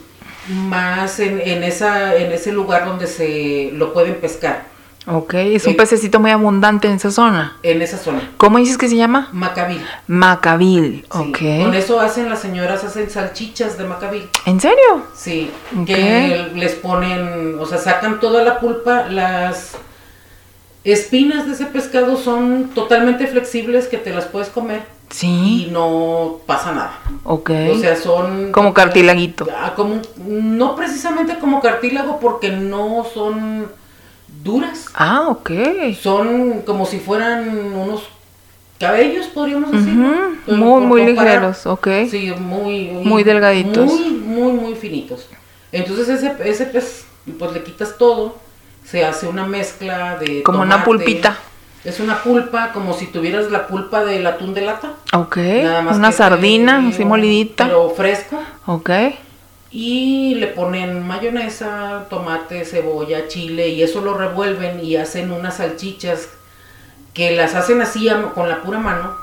[0.49, 4.65] más en, en, esa, en ese lugar donde se lo pueden pescar.
[5.11, 7.57] Ok, es un eh, pececito muy abundante en esa zona.
[7.63, 8.31] En esa zona.
[8.37, 9.29] ¿Cómo dices que se llama?
[9.31, 9.83] Macabil.
[10.07, 11.37] Macabil, ok.
[11.63, 14.29] Con eso hacen las señoras, hacen salchichas de macabil.
[14.45, 15.03] ¿En serio?
[15.15, 15.49] Sí,
[15.85, 19.77] que les ponen, o sea, sacan toda la pulpa, las
[20.83, 24.83] espinas de ese pescado son totalmente flexibles que te las puedes comer.
[25.09, 25.65] Sí.
[25.67, 26.99] Y no pasa nada.
[27.23, 27.49] Ok.
[27.71, 28.51] O sea, son...
[28.51, 29.47] Como cartílaguito.
[29.51, 33.67] Ah, como, no precisamente como cartílago porque no son
[34.43, 34.85] duras.
[34.93, 35.51] Ah, ok.
[35.99, 38.03] Son como si fueran unos
[38.79, 39.93] cabellos, podríamos decir.
[40.47, 41.87] Muy, muy ligeros, ok.
[42.09, 43.85] Sí, muy, muy, delgaditos.
[43.85, 45.27] Muy, muy, muy finitos.
[45.71, 47.05] Entonces ese, ese pez,
[47.37, 48.37] pues le quitas todo,
[48.83, 50.41] se hace una mezcla de...
[50.43, 51.37] Como una pulpita.
[51.83, 54.93] Es una pulpa, como si tuvieras la pulpa del atún de lata.
[55.13, 55.37] Ok.
[55.93, 57.65] una sardina, así molidita.
[57.65, 58.41] Pero fresco.
[58.65, 58.89] Ok.
[59.71, 66.29] Y le ponen mayonesa, tomate, cebolla, chile y eso lo revuelven y hacen unas salchichas
[67.13, 69.15] que las hacen así con la pura mano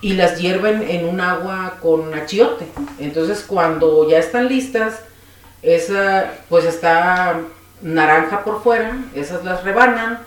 [0.00, 2.66] y las hierven en un agua con achiote.
[2.98, 5.00] Entonces cuando ya están listas,
[5.62, 7.40] esa pues está
[7.80, 10.20] naranja por fuera, esas las rebanan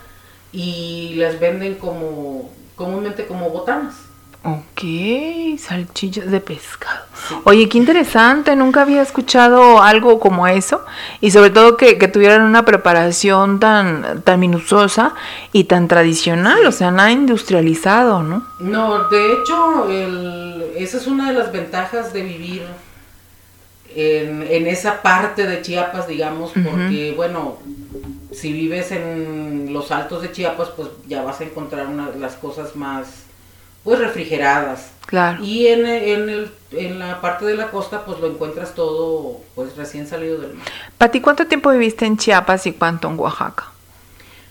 [0.52, 3.94] y las venden como comúnmente como botanas.
[4.42, 6.95] Ok, salchichas de pescado.
[7.44, 10.84] Oye, qué interesante, nunca había escuchado algo como eso
[11.20, 15.14] y sobre todo que, tuvieran una preparación tan, tan minuciosa
[15.52, 18.46] y tan tradicional, o sea, nada industrializado, ¿no?
[18.60, 19.88] No, de hecho,
[20.76, 22.62] esa es una de las ventajas de vivir
[23.96, 27.56] en, esa parte de Chiapas, digamos, porque, bueno,
[28.32, 32.76] si vives en los altos de Chiapas, pues ya vas a encontrar una, las cosas
[32.76, 33.06] más,
[33.82, 34.90] pues, refrigeradas.
[35.06, 35.42] Claro.
[35.42, 40.06] Y en, en, en la parte de la costa, pues lo encuentras todo, pues, recién
[40.06, 40.66] salido del mar.
[40.98, 43.66] Pati, ¿cuánto tiempo viviste en Chiapas y cuánto en Oaxaca?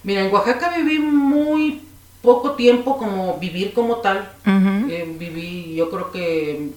[0.03, 1.81] Mira, en Oaxaca viví muy
[2.21, 4.31] poco tiempo como vivir como tal.
[4.45, 6.69] Eh, viví, yo creo que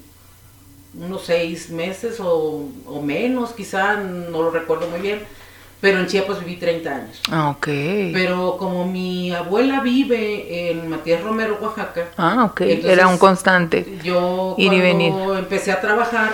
[0.95, 2.69] unos seis meses o,
[3.03, 5.21] menos, quizá, no lo recuerdo muy bien.
[5.81, 7.23] Pero en Chiapas viví 30 años.
[7.31, 7.67] Ah, ok.
[8.13, 12.09] Pero como mi abuela vive en Matías Romero, Oaxaca.
[12.17, 12.61] Ah, ok.
[12.63, 13.99] Era un constante.
[14.03, 16.31] Yo cuando empecé a trabajar,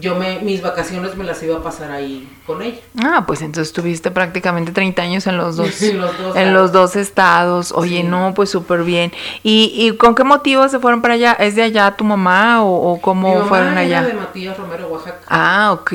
[0.00, 2.78] yo me, mis vacaciones me las iba a pasar ahí con ella.
[3.02, 7.72] Ah, pues entonces tuviste prácticamente 30 años en los dos, en los dos, estados.
[7.72, 9.12] Oye, no, pues súper bien.
[9.42, 11.32] ¿Y, ¿Y con qué motivo se fueron para allá?
[11.32, 14.02] ¿Es de allá tu mamá o, cómo Mi mamá fueron era allá?
[14.04, 15.20] de Matías Romero, Oaxaca.
[15.28, 15.92] Ah, ok.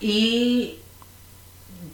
[0.00, 0.78] Y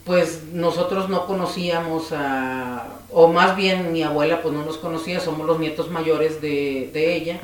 [0.09, 5.45] pues nosotros no conocíamos a, o más bien mi abuela pues no nos conocía, somos
[5.45, 7.39] los nietos mayores de, de ella.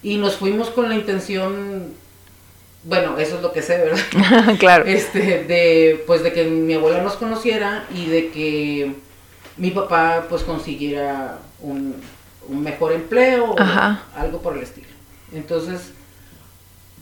[0.00, 1.92] Y nos fuimos con la intención
[2.84, 4.54] bueno, eso es lo que sé, ¿verdad?
[4.60, 4.84] claro.
[4.84, 8.92] Este, de, pues de que mi abuela nos conociera y de que
[9.56, 11.96] mi papá pues consiguiera un,
[12.48, 13.56] mejor empleo o
[14.16, 14.86] algo por el estilo.
[15.32, 15.94] Entonces...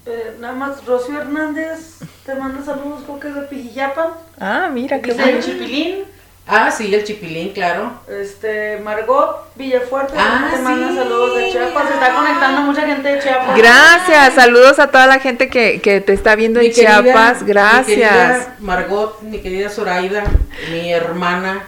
[0.06, 4.08] Eh, nada más, Rocío Hernández te manda saludos, creo que es de Pijillapan.
[4.38, 5.40] Ah, mira, qué bueno.
[5.40, 6.04] Chipilín.
[6.46, 8.00] Ah, sí, el chipilín, claro.
[8.06, 13.18] Este, Margot Villafuerte, ah, te manda saludos de Chiapas, se está conectando mucha gente de
[13.18, 13.56] Chiapas.
[13.56, 17.86] Gracias, saludos a toda la gente que, que te está viendo en Chiapas, gracias.
[17.88, 20.24] Mi querida Margot, mi querida Zoraida,
[20.70, 21.64] mi hermana,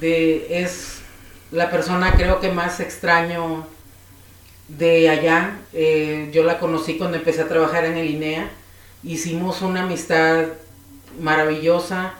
[0.00, 1.02] de, es
[1.50, 3.66] la persona creo que más extraño
[4.68, 5.58] de allá.
[5.72, 8.50] Eh, yo la conocí cuando empecé a trabajar en el INEA,
[9.02, 10.44] hicimos una amistad
[11.20, 12.14] maravillosa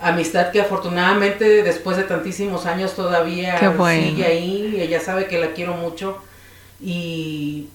[0.00, 5.74] amistad que afortunadamente después de tantísimos años todavía sigue ahí, ella sabe que la quiero
[5.74, 6.18] mucho
[6.80, 7.68] y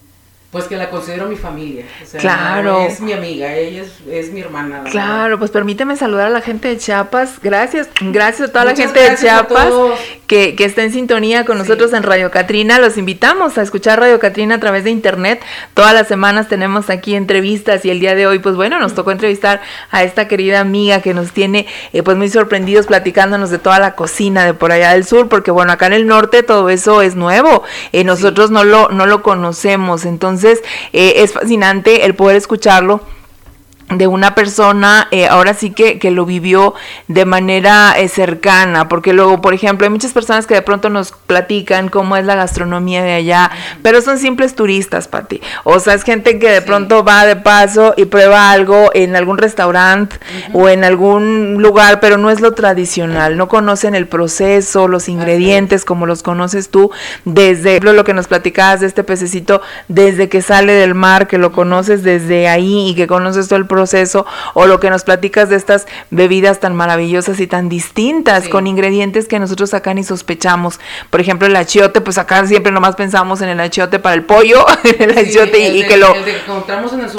[0.50, 1.84] pues que la considero mi familia.
[2.18, 2.80] claro.
[2.80, 4.82] Es mi amiga, ella es, mi hermana.
[4.90, 7.38] Claro, pues permíteme saludar a la gente de Chiapas.
[7.40, 9.72] Gracias, gracias a toda la gente de Chiapas
[10.26, 12.80] que, que, está en sintonía con nosotros en Radio Catrina.
[12.80, 15.40] Los invitamos a escuchar Radio Catrina a través de internet.
[15.74, 19.12] Todas las semanas tenemos aquí entrevistas y el día de hoy, pues bueno, nos tocó
[19.12, 19.60] entrevistar
[19.92, 23.94] a esta querida amiga que nos tiene eh, pues muy sorprendidos platicándonos de toda la
[23.94, 27.14] cocina de por allá del sur, porque bueno, acá en el norte todo eso es
[27.14, 27.62] nuevo.
[27.92, 33.00] Eh, nosotros no, lo, no lo conocemos, entonces entonces, eh, es fascinante el poder escucharlo
[33.90, 36.74] de una persona, eh, ahora sí que, que, lo vivió
[37.08, 41.10] de manera eh, cercana, porque luego, por ejemplo, hay muchas personas que de pronto nos
[41.12, 43.50] platican cómo es la gastronomía de allá,
[43.82, 45.40] pero son simples turistas, Pati.
[45.64, 49.38] O sea, es gente que de pronto va de paso y prueba algo en algún
[49.38, 50.16] restaurante
[50.52, 55.84] o en algún lugar, pero no es lo tradicional, no conocen el proceso, los ingredientes
[55.84, 56.92] como los conoces tú,
[57.24, 61.50] desde lo que nos platicabas de este pececito, desde que sale del mar, que lo
[61.50, 65.48] conoces desde ahí y que conoces todo el proceso proceso o lo que nos platicas
[65.48, 70.78] de estas bebidas tan maravillosas y tan distintas con ingredientes que nosotros acá ni sospechamos.
[71.08, 74.66] Por ejemplo, el achiote, pues acá siempre nomás pensamos en el achiote para el pollo,
[74.84, 76.08] en el achiote y, que lo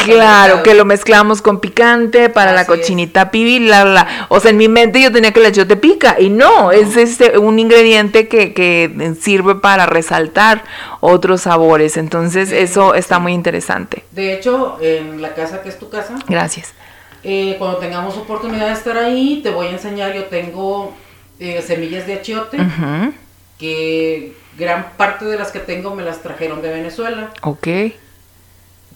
[0.06, 4.58] Claro, que lo mezclamos con picante para la cochinita pibi, la, la, o sea, en
[4.58, 8.54] mi mente yo tenía que el achiote pica y no, es este un ingrediente que,
[8.54, 10.64] que sirve para resaltar
[11.00, 11.98] otros sabores.
[11.98, 14.04] Entonces, eso está muy interesante.
[14.12, 16.16] De hecho, en la casa que es tu casa.
[16.28, 16.51] Gracias.
[17.24, 20.14] Eh, cuando tengamos oportunidad de estar ahí, te voy a enseñar.
[20.14, 20.94] Yo tengo
[21.40, 22.58] eh, semillas de achiote,
[23.58, 27.32] que gran parte de las que tengo me las trajeron de Venezuela.
[27.44, 27.68] Ok.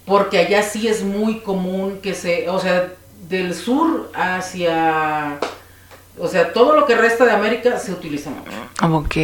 [0.06, 2.94] porque allá sí es muy común que se, o sea,
[3.28, 5.39] del sur hacia
[6.17, 8.51] o sea, todo lo que resta de América se utiliza mucho.
[8.82, 9.15] Ok.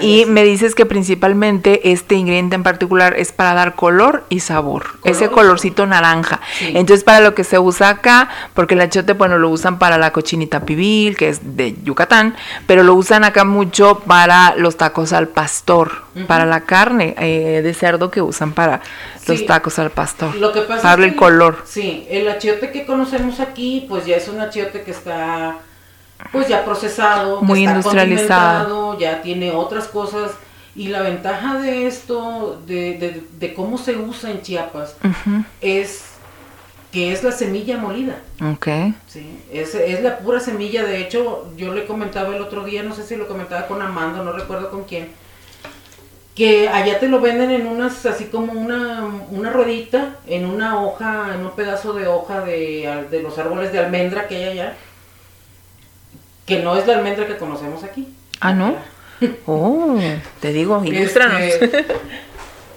[0.00, 4.86] y me dices que principalmente este ingrediente en particular es para dar color y sabor.
[5.04, 6.40] ese colorcito naranja.
[6.60, 10.12] Entonces, para lo que se usa acá, porque el achiote, bueno, lo usan para la
[10.12, 15.26] cochinita pibil, que es de Yucatán, pero lo usan acá mucho para los tacos al
[15.26, 18.82] pastor, para la carne eh, de cerdo que usan para
[19.26, 20.36] los tacos al pastor.
[20.36, 21.62] Lo que pasa darle el color.
[21.64, 25.58] Sí, el achiote que conocemos aquí, pues ya es un achiote que está
[26.32, 30.32] pues ya procesado, muy industrializado, ya tiene otras cosas.
[30.76, 34.96] Y la ventaja de esto, de, de, cómo se usa en Chiapas,
[35.60, 36.04] es
[36.92, 38.20] que es la semilla molida.
[38.52, 38.68] Ok.
[39.06, 40.84] Sí, es, es, la pura semilla.
[40.84, 44.22] De hecho, yo le comentaba el otro día, no sé si lo comentaba con Amanda,
[44.22, 45.08] no recuerdo con quién,
[46.36, 51.34] que allá te lo venden en unas, así como una, una ruedita, en una hoja,
[51.34, 54.76] en un pedazo de hoja de, de los árboles de almendra que hay allá
[56.50, 58.08] que no es la almendra que conocemos aquí.
[58.40, 58.74] Ah, ¿no?
[59.46, 59.96] Oh,
[60.40, 61.42] te digo, ilústranos.
[61.42, 61.86] Este,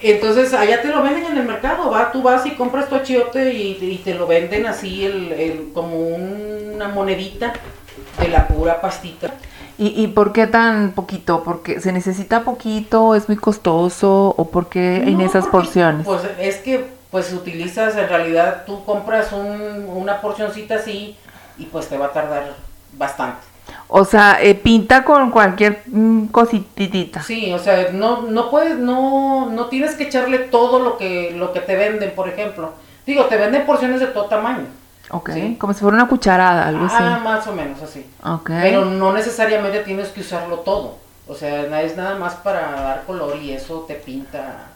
[0.00, 3.52] entonces, allá te lo venden en el mercado, va, tú vas y compras tu achiote
[3.52, 7.52] y, te lo venden así el, como una monedita
[8.20, 9.34] de la pura pastita.
[9.76, 11.42] ¿Y, ¿Y por qué tan poquito?
[11.42, 16.06] ¿Porque se necesita poquito, es muy costoso o por qué en esas porciones?
[16.06, 21.16] Pues es que pues utilizas, en realidad tú compras una porcioncita así
[21.58, 22.54] y pues te va a tardar
[22.92, 23.53] bastante.
[23.88, 27.22] O sea, eh, pinta con cualquier mm, cositita.
[27.22, 31.52] Sí, o sea, no, no puedes, no, no tienes que echarle todo lo que, lo
[31.52, 32.72] que te venden, por ejemplo.
[33.06, 34.66] Digo, te venden porciones de todo tamaño.
[35.10, 36.96] Ok, como si fuera una cucharada, algo así.
[36.98, 38.06] Ah, más o menos así.
[38.22, 38.50] Ok.
[38.62, 40.96] Pero no necesariamente tienes que usarlo todo.
[41.26, 44.68] O sea, es nada más para dar color y eso te pinta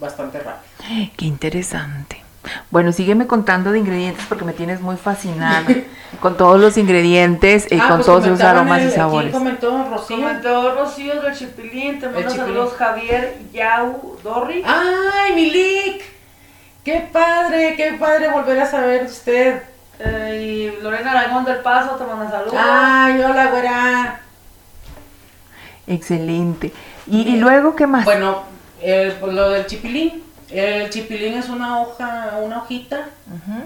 [0.00, 1.10] bastante rápido.
[1.16, 2.27] Qué interesante.
[2.70, 5.66] Bueno, sígueme contando de ingredientes porque me tienes muy fascinada
[6.20, 9.30] con todos los ingredientes y ah, con pues todos esos aromas y sabores.
[9.30, 10.16] ¿Quién comentó Rocío?
[10.16, 14.62] Comentó Rocío del Chipilín, te mando saludos Javier Yau Dorri.
[14.66, 16.02] ¡Ay, Milik!
[16.84, 19.62] ¡Qué padre, qué padre volver a saber de usted!
[20.00, 22.54] Eh, y Lorena Aragón del Paso te manda saludos.
[22.56, 24.20] ¡Ay, hola, güera!
[25.86, 26.72] Excelente.
[27.06, 28.04] ¿Y, luego qué más?
[28.04, 28.44] Bueno,
[28.80, 30.22] pues, lo del chipilín.
[30.50, 33.08] El chipilín es una hoja, una hojita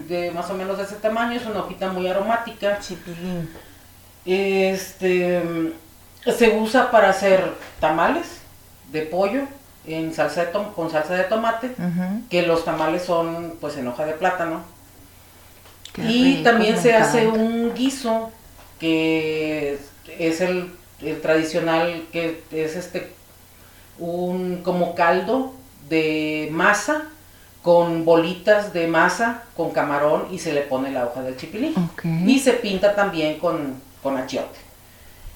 [0.08, 2.78] de más o menos de ese tamaño, es una hojita muy aromática.
[2.80, 3.48] Chipilín.
[4.24, 5.42] Este
[6.24, 8.40] se usa para hacer tamales
[8.92, 9.42] de pollo
[9.86, 11.74] en salsa de con salsa de tomate,
[12.30, 14.62] que los tamales son pues en hoja de plátano.
[15.96, 18.30] y también se hace un guiso
[18.78, 19.78] que
[20.18, 23.12] es el, el tradicional que es este
[23.98, 25.54] un como caldo
[25.92, 27.02] de masa
[27.62, 31.74] con bolitas de masa con camarón y se le pone la hoja del chipilín.
[32.26, 34.58] Y se pinta también con, con achiote.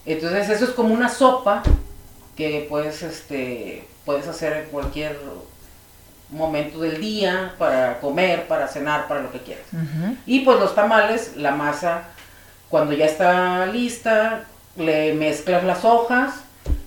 [0.06, 1.62] Entonces eso es como una sopa
[2.36, 5.18] que puedes, este, puedes hacer en cualquier
[6.30, 9.66] momento del día para comer, para cenar, para lo que quieras.
[10.26, 12.04] Y pues los tamales, la masa,
[12.68, 14.44] cuando ya está lista,
[14.76, 16.34] le mezclas las hojas,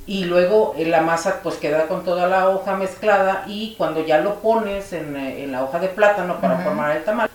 [0.09, 4.17] y luego eh, la masa pues queda con toda la hoja mezclada y cuando ya
[4.17, 7.29] lo pones en, eh, la hoja de plátano para formar el tamal,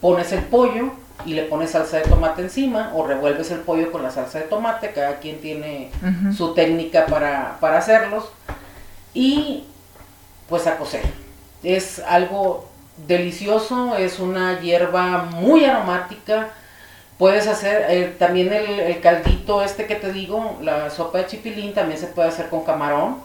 [0.00, 0.92] pones el pollo
[1.26, 4.46] y le pones salsa de tomate encima o revuelves el pollo con la salsa de
[4.46, 5.90] tomate, cada quien tiene
[6.34, 8.24] su técnica para, para hacerlos
[9.12, 9.64] y
[10.48, 11.02] pues a cocer.
[11.62, 12.70] Es algo
[13.06, 16.48] delicioso, es una hierba muy aromática,
[17.22, 22.00] Puedes hacer eh, también el, caldito este que te digo, la sopa de chipilín también
[22.00, 23.18] se puede hacer con camarón,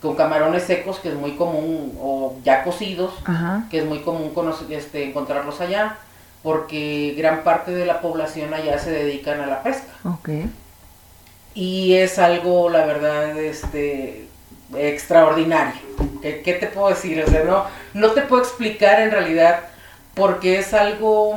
[0.00, 3.12] con camarones secos que es muy común, o ya cocidos,
[3.70, 4.32] que es muy común
[4.70, 5.98] este, encontrarlos allá,
[6.42, 9.92] porque gran parte de la población allá se dedican a la pesca.
[11.52, 14.26] Y es algo, la verdad, este,
[14.74, 15.82] extraordinario.
[16.22, 17.22] ¿Qué, ¿Qué, te puedo decir?
[17.22, 19.64] O sea, no, no te puedo explicar en realidad
[20.14, 21.36] porque es algo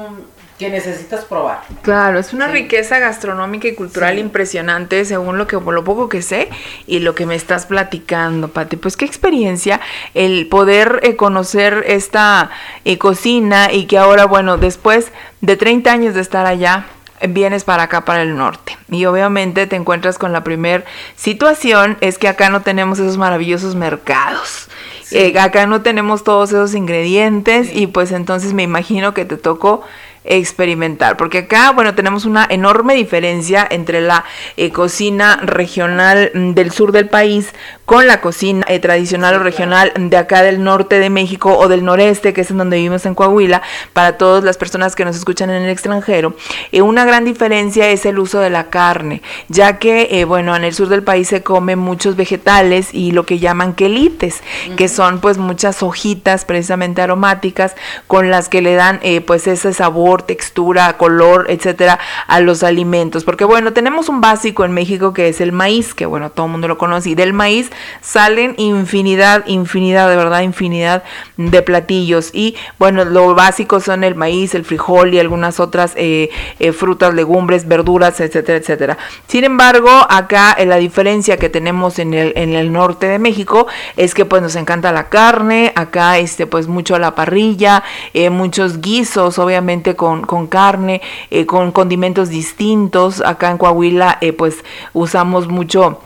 [0.61, 1.61] que necesitas probar.
[1.81, 6.49] Claro, es una riqueza gastronómica y cultural impresionante según lo que lo poco que sé
[6.85, 8.75] y lo que me estás platicando, Pati.
[8.75, 9.81] Pues qué experiencia
[10.13, 12.51] el poder eh, conocer esta
[12.85, 16.85] eh, cocina y que ahora, bueno, después de 30 años de estar allá,
[17.27, 18.77] vienes para acá, para el norte.
[18.91, 23.73] Y obviamente te encuentras con la primer situación, es que acá no tenemos esos maravillosos
[23.73, 24.69] mercados.
[25.09, 29.83] Eh, acá no tenemos todos esos ingredientes y pues entonces me imagino que te tocó
[30.23, 34.23] experimentar, porque acá, bueno, tenemos una enorme diferencia entre la
[34.55, 37.53] eh, cocina regional mm, del sur del país
[37.91, 41.83] con la cocina eh, tradicional o regional de acá del norte de México o del
[41.83, 43.61] noreste, que es en donde vivimos en Coahuila,
[43.91, 46.33] para todas las personas que nos escuchan en el extranjero.
[46.71, 50.63] Eh, una gran diferencia es el uso de la carne, ya que, eh, bueno, en
[50.63, 54.41] el sur del país se comen muchos vegetales y lo que llaman quelites,
[54.77, 57.75] que son pues muchas hojitas precisamente aromáticas
[58.07, 63.25] con las que le dan pues ese sabor, textura, color, etcétera, a los alimentos.
[63.25, 66.53] Porque bueno, tenemos un básico en México que es el maíz, que bueno, todo el
[66.53, 67.69] mundo lo conoce, y del maíz
[68.01, 71.03] salen infinidad, infinidad, de verdad, infinidad
[71.37, 72.31] de platillos.
[72.33, 76.29] Y bueno, lo básico son el maíz, el frijol y algunas otras eh,
[76.59, 78.97] eh, frutas, legumbres, verduras, etcétera, etcétera.
[79.27, 83.67] Sin embargo, acá eh, la diferencia que tenemos en el, en el norte de México
[83.97, 87.83] es que pues nos encanta la carne, acá este pues mucho la parrilla,
[88.31, 91.01] muchos guisos, obviamente con, con carne,
[91.45, 93.21] con condimentos distintos.
[93.21, 94.63] Acá en Coahuila pues
[94.93, 95.99] usamos mucho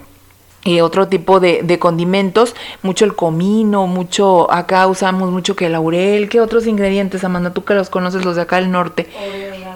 [0.66, 5.74] y otro tipo de, de, condimentos, mucho el comino, mucho, acá usamos mucho que el
[5.74, 7.54] laurel, ¿qué otros ingredientes, Amanda?
[7.54, 9.08] Tú que los conoces, los de acá del norte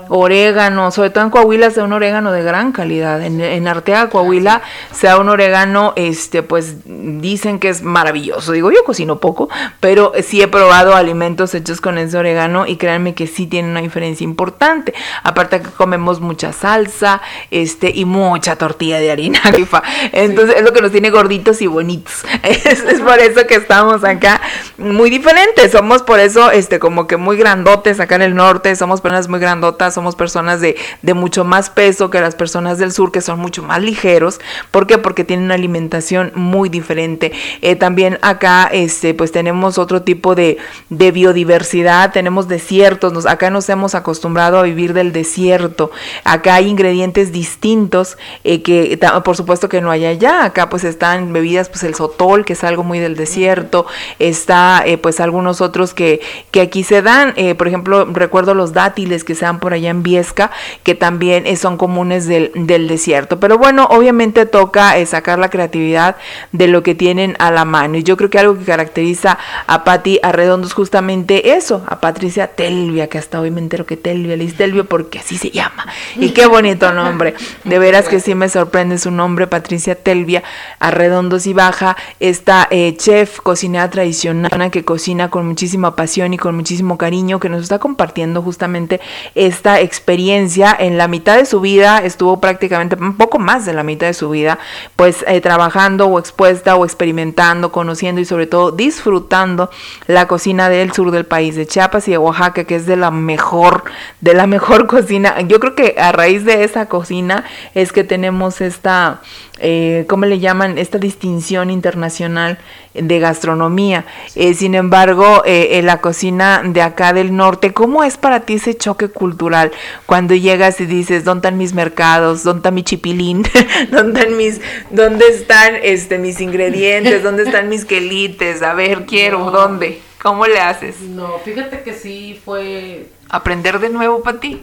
[0.10, 3.22] orégano, sobre todo en Coahuila sea un orégano de gran calidad.
[3.22, 8.52] En, en Arteaga, Coahuila, sea un orégano, este, pues dicen que es maravilloso.
[8.52, 9.50] Digo, yo cocino poco,
[9.80, 13.82] pero sí he probado alimentos hechos con ese orégano y créanme que sí tiene una
[13.82, 14.94] diferencia importante.
[15.24, 19.40] Aparte que comemos mucha salsa, este, y mucha tortilla de harina,
[20.12, 22.24] Entonces es lo que nos tiene gorditos y bonitos.
[22.50, 24.42] Es, es, por eso que estamos acá
[24.78, 25.72] muy diferentes.
[25.72, 29.40] Somos por eso, este, como que muy grandotes acá en el norte, somos personas muy
[29.40, 33.38] grandotas somos personas de, de, mucho más peso que las personas del sur, que son
[33.38, 34.40] mucho más ligeros.
[34.72, 34.98] ¿Por qué?
[34.98, 37.34] Porque tienen una alimentación muy diferente.
[37.62, 40.58] Eh, también acá, este, pues tenemos otro tipo de,
[40.90, 45.92] de biodiversidad, tenemos desiertos, nos, acá nos hemos acostumbrado a vivir del desierto.
[46.24, 50.46] Acá hay ingredientes distintos eh, que por supuesto que no hay allá.
[50.46, 53.86] Acá pues están bebidas, pues el sotol, que es algo muy del desierto.
[54.18, 56.22] Está eh, pues algunos otros que,
[56.52, 57.34] que aquí se dan.
[57.58, 60.52] por ejemplo, recuerdo los dátiles que se dan por allá en Viesca,
[60.84, 62.52] que también son comunes del,
[62.88, 63.40] desierto.
[63.40, 66.16] Pero bueno, obviamente toca eh, sacar la creatividad
[66.52, 67.98] de lo que tienen a la mano.
[67.98, 69.38] Y yo creo que algo que caracteriza
[69.68, 73.98] a Patti Arredondo es justamente eso, a Patricia Telvia, que hasta hoy me entero que
[73.98, 75.86] Telvia, dice Telvia porque así se llama.
[76.16, 77.34] Y qué bonito nombre.
[77.64, 80.44] De veras que sí me sorprende su nombre, Patricia Telvia,
[80.80, 86.56] Arredondos y Baja, esta eh, chef, cocinera tradicional, que cocina con muchísima pasión y con
[86.56, 89.00] muchísimo cariño, que nos está compartiendo justamente
[89.36, 90.76] esta experiencia.
[90.78, 94.14] En la mitad de su vida estuvo prácticamente un poco más de la mitad de
[94.14, 94.60] su vida,
[94.96, 99.70] pues eh, trabajando o expuesta o experimentando, conociendo y sobre todo disfrutando
[100.08, 103.12] la cocina del sur del país, de Chiapas y de Oaxaca, que es de la
[103.12, 103.84] mejor,
[104.22, 105.42] de la mejor cocina.
[105.42, 107.44] Yo creo que a raíz de esa cocina
[107.76, 109.22] es que tenemos esta
[109.60, 110.78] eh, ¿cómo le llaman?
[110.78, 112.60] Esta distinción internacional
[112.94, 114.06] de gastronomía.
[114.36, 118.56] Eh, sin embargo, eh, en la cocina de acá del norte, ¿cómo es para ti
[118.56, 119.72] ese choque cultural
[120.06, 122.44] cuando llegas y dices, ¿dónde están mis mercados?
[122.44, 123.44] ¿Dónde está mi chipilín?
[123.92, 127.24] ¿Dónde están mis, dónde están este, mis ingredientes?
[127.24, 128.62] ¿Dónde están mis quelites?
[128.62, 130.02] A ver, quiero, ¿dónde?
[130.22, 131.00] ¿Cómo le haces?
[131.02, 133.08] No, fíjate que sí fue...
[133.30, 134.62] ¿Aprender de nuevo para ti?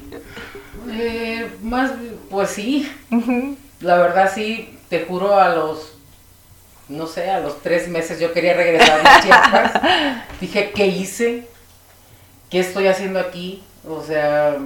[0.91, 1.93] Eh, más,
[2.31, 2.91] pues sí.
[3.81, 5.96] La verdad sí, te juro a los,
[6.89, 9.73] no sé, a los tres meses yo quería regresar a Chiapas.
[10.41, 11.49] Dije, ¿qué hice?
[12.51, 13.63] ¿Qué estoy haciendo aquí?
[13.89, 14.57] O sea,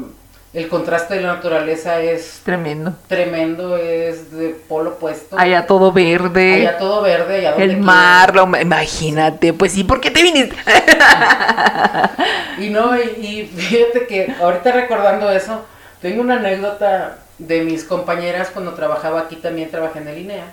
[0.52, 2.94] el contraste de la naturaleza es tremendo.
[3.06, 5.38] Tremendo, es de polo opuesto.
[5.38, 6.54] Allá todo verde.
[6.54, 10.56] Allá todo verde, allá El mar, imagínate, pues sí, ¿por qué te viniste?
[12.58, 15.64] y no, y, y, fíjate que ahorita recordando eso,
[16.02, 20.52] tengo una anécdota de mis compañeras cuando trabajaba aquí también trabajé en el INEA.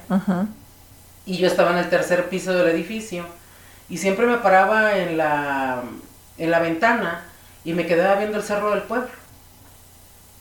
[1.27, 3.25] Y yo estaba en el tercer piso del edificio
[3.89, 5.83] y siempre me paraba en la,
[6.37, 7.25] en la ventana
[7.63, 9.09] y me quedaba viendo el cerro del pueblo.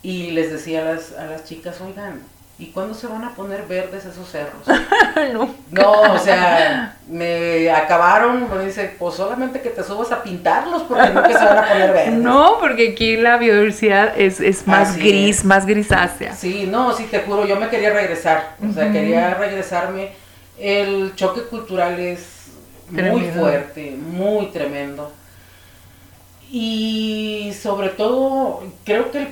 [0.01, 2.21] Y les decía a las, a las chicas, oigan,
[2.59, 4.65] ¿y cuándo se van a poner verdes esos cerros?
[5.33, 5.53] no.
[5.71, 11.09] no, o sea, me acabaron, me dice, pues solamente que te subas a pintarlos porque
[11.09, 12.13] no que se van a poner verdes.
[12.23, 16.33] No, porque aquí la biodiversidad es, es más gris, más grisácea.
[16.33, 20.26] Sí, no, sí, te juro, yo me quería regresar, o sea, quería regresarme.
[20.59, 22.47] El choque cultural es
[22.89, 25.11] muy fuerte, muy tremendo.
[26.49, 29.27] Y sobre todo, creo que el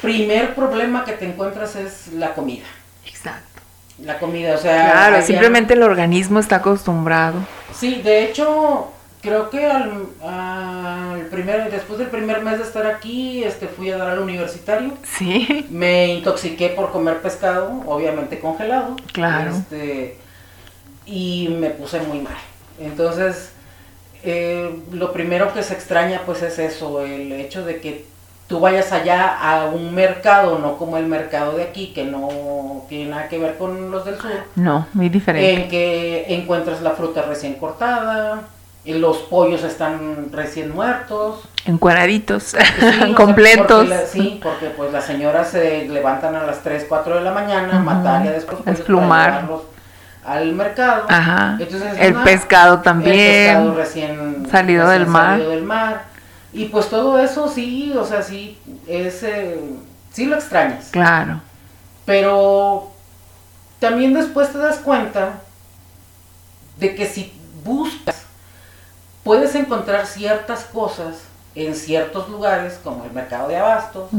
[0.00, 2.64] primer problema que te encuentras es la comida.
[3.06, 3.60] Exacto.
[4.02, 4.92] La comida, o sea...
[4.92, 7.38] Claro, simplemente el organismo está acostumbrado.
[7.74, 8.90] Sí, de hecho,
[9.20, 13.98] creo que al, al primer, después del primer mes de estar aquí, este, fui a
[13.98, 14.94] dar al universitario.
[15.04, 15.66] Sí.
[15.68, 18.96] Me intoxiqué por comer pescado, obviamente congelado.
[19.12, 19.50] Claro.
[19.50, 20.16] Este,
[21.10, 22.36] y me puse muy mal.
[22.78, 23.52] Entonces,
[24.22, 28.06] eh, lo primero que se extraña pues es eso, el hecho de que
[28.46, 33.10] tú vayas allá a un mercado, no como el mercado de aquí, que no tiene
[33.10, 34.30] nada que ver con los del sur.
[34.56, 35.62] No, muy diferente.
[35.62, 38.42] En que encuentras la fruta recién cortada,
[38.84, 41.42] y los pollos están recién muertos.
[41.66, 42.56] Encuadraditos,
[43.16, 43.88] completos.
[44.06, 47.84] sí, porque pues las señoras se levantan a las 3, 4 de la mañana, uh
[47.84, 49.46] matar y después desplumar
[50.24, 51.06] al mercado.
[51.08, 51.58] Ajá.
[51.98, 53.16] el pescado también.
[53.16, 55.30] El pescado recién salido del mar.
[55.32, 56.04] Salido del mar.
[56.52, 59.58] Y pues todo eso sí, o sea, sí, es, eh,
[60.12, 60.88] sí lo extrañas.
[60.90, 61.40] Claro.
[62.04, 62.90] Pero
[63.78, 65.34] también después te das cuenta
[66.78, 67.32] de que si
[67.64, 68.22] buscas,
[69.22, 71.16] puedes encontrar ciertas cosas
[71.54, 74.10] en ciertos lugares, como el mercado de abastos,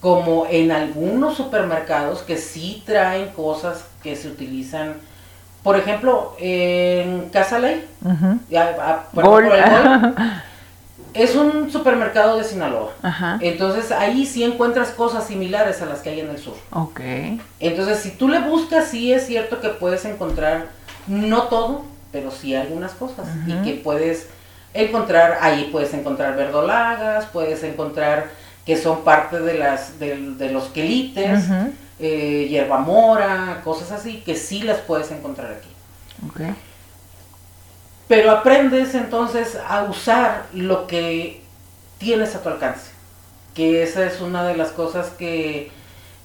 [0.00, 4.94] como en algunos supermercados que sí traen cosas que se utilizan
[5.62, 7.84] por ejemplo, en Casa Ley,
[11.14, 12.92] es un supermercado de Sinaloa.
[13.40, 16.54] Entonces ahí sí encuentras cosas similares a las que hay en el sur.
[16.72, 17.00] Ok.
[17.58, 20.68] Entonces si tú le buscas, sí es cierto que puedes encontrar,
[21.06, 23.26] no todo, pero sí algunas cosas.
[23.46, 24.28] Y que puedes
[24.72, 28.28] encontrar, ahí puedes encontrar verdolagas, puedes encontrar
[28.64, 31.44] que son parte de, las, de, los quelites
[32.00, 35.68] eh, hierba mora, cosas así, que sí las puedes encontrar aquí.
[36.30, 36.54] Okay.
[38.08, 41.42] Pero aprendes entonces a usar lo que
[41.98, 42.90] tienes a tu alcance,
[43.54, 45.70] que esa es una de las cosas que,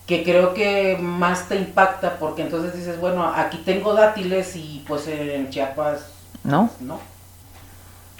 [0.07, 5.07] que creo que más te impacta, porque entonces dices, bueno, aquí tengo dátiles y pues
[5.07, 6.15] en Chiapas
[6.45, 6.69] no.
[6.79, 6.99] No.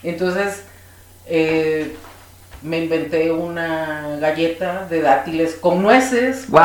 [0.04, 0.64] Entonces,
[1.28, 1.96] eh,
[2.66, 6.50] me inventé una galleta de dátiles con nueces.
[6.50, 6.62] ¡Wow!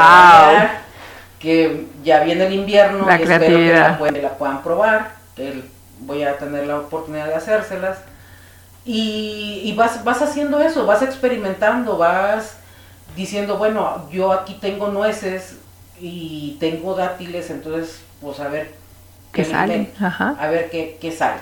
[1.38, 5.12] que ya viene el invierno y espero que la, puedan, probar.
[5.34, 5.62] Que
[6.00, 7.98] voy a tener la oportunidad de hacérselas.
[8.84, 12.56] Y, vas, vas haciendo eso, vas experimentando, vas
[13.16, 15.56] diciendo, bueno, yo aquí tengo nueces
[16.00, 18.72] y tengo dátiles, entonces, pues a ver
[19.32, 19.90] qué, sale.
[20.00, 21.40] A ver qué, qué sale.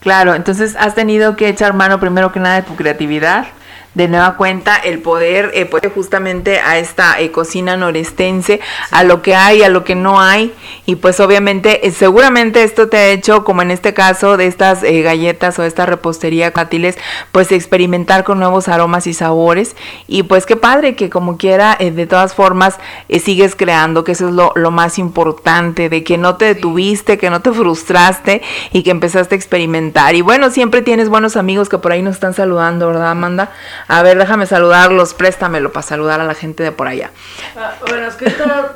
[0.00, 3.46] Claro, entonces has tenido que echar mano primero que nada de tu creatividad
[3.94, 9.22] de nueva cuenta el poder eh, pues, justamente a esta eh, cocina norestense, a lo
[9.22, 10.54] que hay, a lo que no hay.
[10.86, 14.82] Y pues obviamente eh, seguramente esto te ha hecho como en este caso de estas
[14.82, 16.96] eh, galletas o esta repostería cátiles
[17.32, 19.76] pues experimentar con nuevos aromas y sabores.
[20.06, 22.78] Y pues qué padre que como quiera de todas formas
[23.22, 27.30] sigues creando que eso es lo, lo, más importante de que no te detuviste, que
[27.30, 30.14] no te frustraste y que empezaste a experimentar.
[30.14, 33.52] Y bueno siempre tienes buenos amigos que por ahí nos están saludando, ¿verdad Amanda?
[33.88, 37.10] A ver, déjame saludarlos, préstamelo para saludar a la gente de por allá.
[37.56, 38.26] Ah, bueno, es que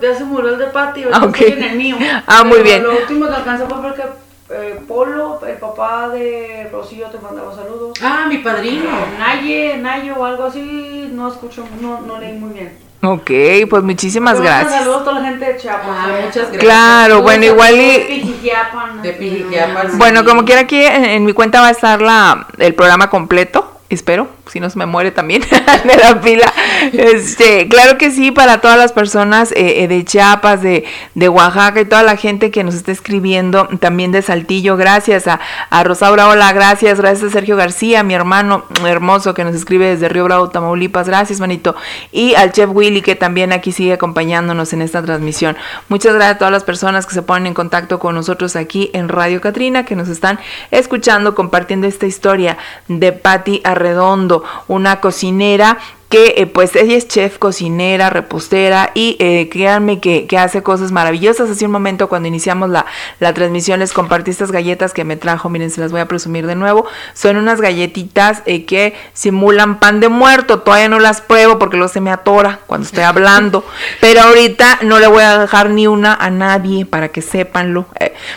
[0.02, 1.52] ya se murió el de Pati, ah, okay.
[1.52, 1.96] en el mío.
[2.26, 2.82] Ah, muy bien.
[2.82, 4.02] Lo último que alcanzó fue porque
[4.50, 7.98] eh, Polo, el papá de Rocío, te mandaba saludos.
[8.02, 8.90] Ah, mi padrino.
[9.18, 12.86] Naye, Nayo o algo así, no escucho, no, no leí muy bien.
[13.02, 13.30] Ok,
[13.68, 14.80] pues muchísimas gracias.
[14.80, 15.86] Saludos a toda la gente de Chiapas.
[15.88, 16.62] Ah, muchas gracias.
[16.62, 18.40] Claro, bueno, igual y...
[19.02, 23.76] De Bueno, como quiera aquí en, mi cuenta va a estar la, el programa completo
[23.89, 25.43] espero, si no se me muere también
[25.84, 26.53] de la pila.
[26.93, 30.84] Este, claro que sí, para todas las personas eh, eh, de Chiapas, de,
[31.14, 35.41] de, Oaxaca y toda la gente que nos está escribiendo, también de Saltillo, gracias a,
[35.70, 40.09] a Rosaura, hola, gracias, gracias a Sergio García, mi hermano hermoso que nos escribe desde
[40.09, 41.76] Río Bravo, Tamaulipas, gracias, manito,
[42.12, 45.57] y al chef Willy que también aquí sigue acompañándonos en esta transmisión.
[45.89, 49.09] Muchas gracias a todas las personas que se ponen en contacto con nosotros aquí en
[49.09, 50.39] Radio Catrina, que nos están
[50.70, 52.59] escuchando, compartiendo esta historia
[52.89, 59.48] de Patti Redondo, una cocinera que eh, pues ella es chef, cocinera, repostera y eh,
[59.50, 61.50] créanme que, hace cosas maravillosas.
[61.50, 62.86] Hace un momento cuando iniciamos la,
[63.20, 66.46] la, transmisión les compartí estas galletas que me trajo, miren, se las voy a presumir
[66.46, 66.86] de nuevo.
[67.14, 71.92] Son unas galletitas eh, que simulan pan de muerto, todavía no las pruebo porque luego
[71.92, 73.64] se me atora cuando estoy hablando,
[74.00, 77.86] pero ahorita no le voy a dejar ni una a nadie para que sepanlo.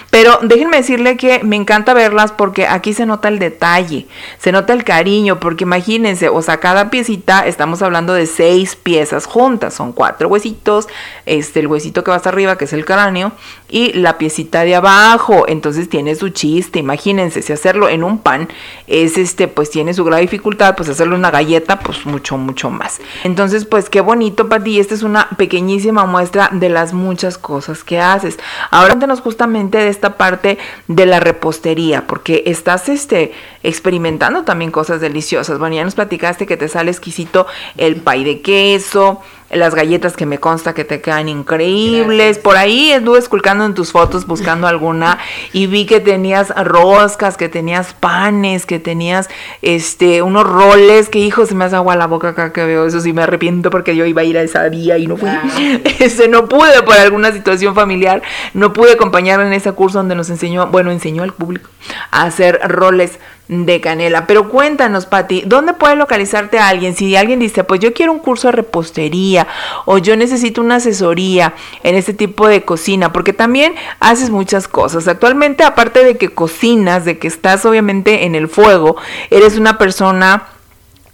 [0.09, 4.07] pero déjenme decirle que me encanta verlas porque aquí se nota el detalle,
[4.39, 9.25] se nota el cariño, porque imagínense, o sea, cada piecita estamos hablando de seis piezas
[9.25, 10.87] juntas, son cuatro huesitos,
[11.25, 13.33] este, el huesito que va hasta arriba, que es el cráneo,
[13.69, 18.49] y la piecita de abajo, entonces tiene su chiste, imagínense, si hacerlo en un pan
[18.87, 22.69] es este, pues tiene su gran dificultad, pues hacerlo en una galleta, pues mucho, mucho
[22.69, 22.99] más.
[23.23, 27.99] Entonces, pues qué bonito, Pati, esta es una pequeñísima muestra de las muchas cosas que
[27.99, 28.39] haces.
[28.71, 30.57] Ahora cuéntanos justamente de esta parte
[30.87, 33.31] de la repostería, porque estás este,
[33.63, 35.59] experimentando también cosas deliciosas.
[35.59, 37.47] Bueno, ya nos platicaste que te sale exquisito
[37.77, 39.21] el pay de queso,
[39.51, 42.37] las galletas que me consta que te quedan increíbles.
[42.37, 45.17] Por ahí estuve esculcando en tus fotos buscando alguna
[45.53, 49.29] y vi que tenías roscas, que tenías panes, que tenías
[49.61, 52.99] este unos roles, que hijo, se me hace agua la boca acá que veo eso,
[52.99, 55.29] sí me arrepiento porque yo iba a ir a esa día y no fui.
[55.99, 58.21] Ese no pude por alguna situación familiar,
[58.53, 61.69] no pude acompañar en ese curso donde nos enseñó, bueno, enseñó al público
[62.11, 63.19] a hacer roles
[63.49, 64.27] de canela.
[64.27, 66.95] Pero cuéntanos, Pati, ¿dónde puede localizarte alguien?
[66.95, 69.38] Si alguien dice, pues yo quiero un curso de repostería
[69.85, 75.07] o yo necesito una asesoría en este tipo de cocina, porque también haces muchas cosas.
[75.07, 78.95] Actualmente, aparte de que cocinas, de que estás obviamente en el fuego,
[79.29, 80.47] eres una persona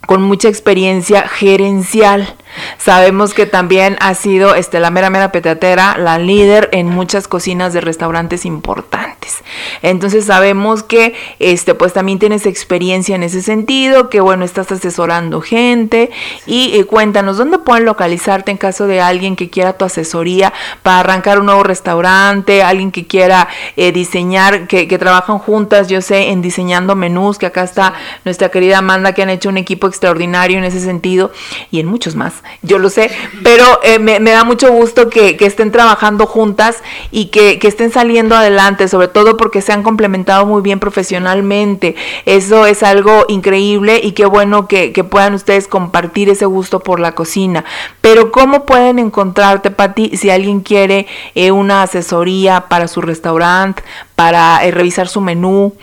[0.05, 2.35] con mucha experiencia gerencial.
[2.77, 7.73] Sabemos que también ha sido este, la mera mera petatera, la líder en muchas cocinas
[7.73, 9.43] de restaurantes importantes.
[9.81, 15.41] Entonces sabemos que este, pues también tienes experiencia en ese sentido, que bueno, estás asesorando
[15.41, 16.11] gente
[16.45, 20.53] y cuéntanos, ¿dónde pueden localizarte en caso de alguien que quiera tu asesoría
[20.83, 23.47] para arrancar un nuevo restaurante, alguien que quiera
[23.77, 27.93] eh, diseñar, que, que trabajan juntas, yo sé, en diseñando menús, que acá está
[28.23, 31.31] nuestra querida Amanda, que han hecho un equipo extraordinario en ese sentido
[31.71, 33.11] y en muchos más yo lo sé,
[33.43, 36.81] pero eh, me, da mucho gusto que, estén trabajando juntas
[37.11, 41.95] y que, estén saliendo adelante, sobre todo porque se han complementado muy bien profesionalmente.
[42.25, 47.13] Eso es algo increíble y qué bueno que, puedan ustedes compartir ese gusto por la
[47.13, 47.63] cocina.
[48.01, 53.83] Pero ¿cómo pueden encontrarte, Pati, si alguien quiere eh, una asesoría para su restaurante,
[54.15, 55.73] para eh, revisar su menú,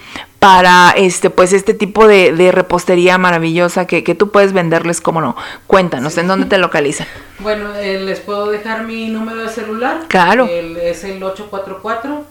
[0.43, 5.36] para este pues este tipo de, repostería maravillosa que, tú puedes venderles como no.
[5.68, 7.07] Cuéntanos, ¿en dónde te localizan?
[7.38, 10.01] Bueno, eh, les puedo dejar mi número de celular.
[10.09, 10.47] Claro.
[10.47, 12.24] es el 844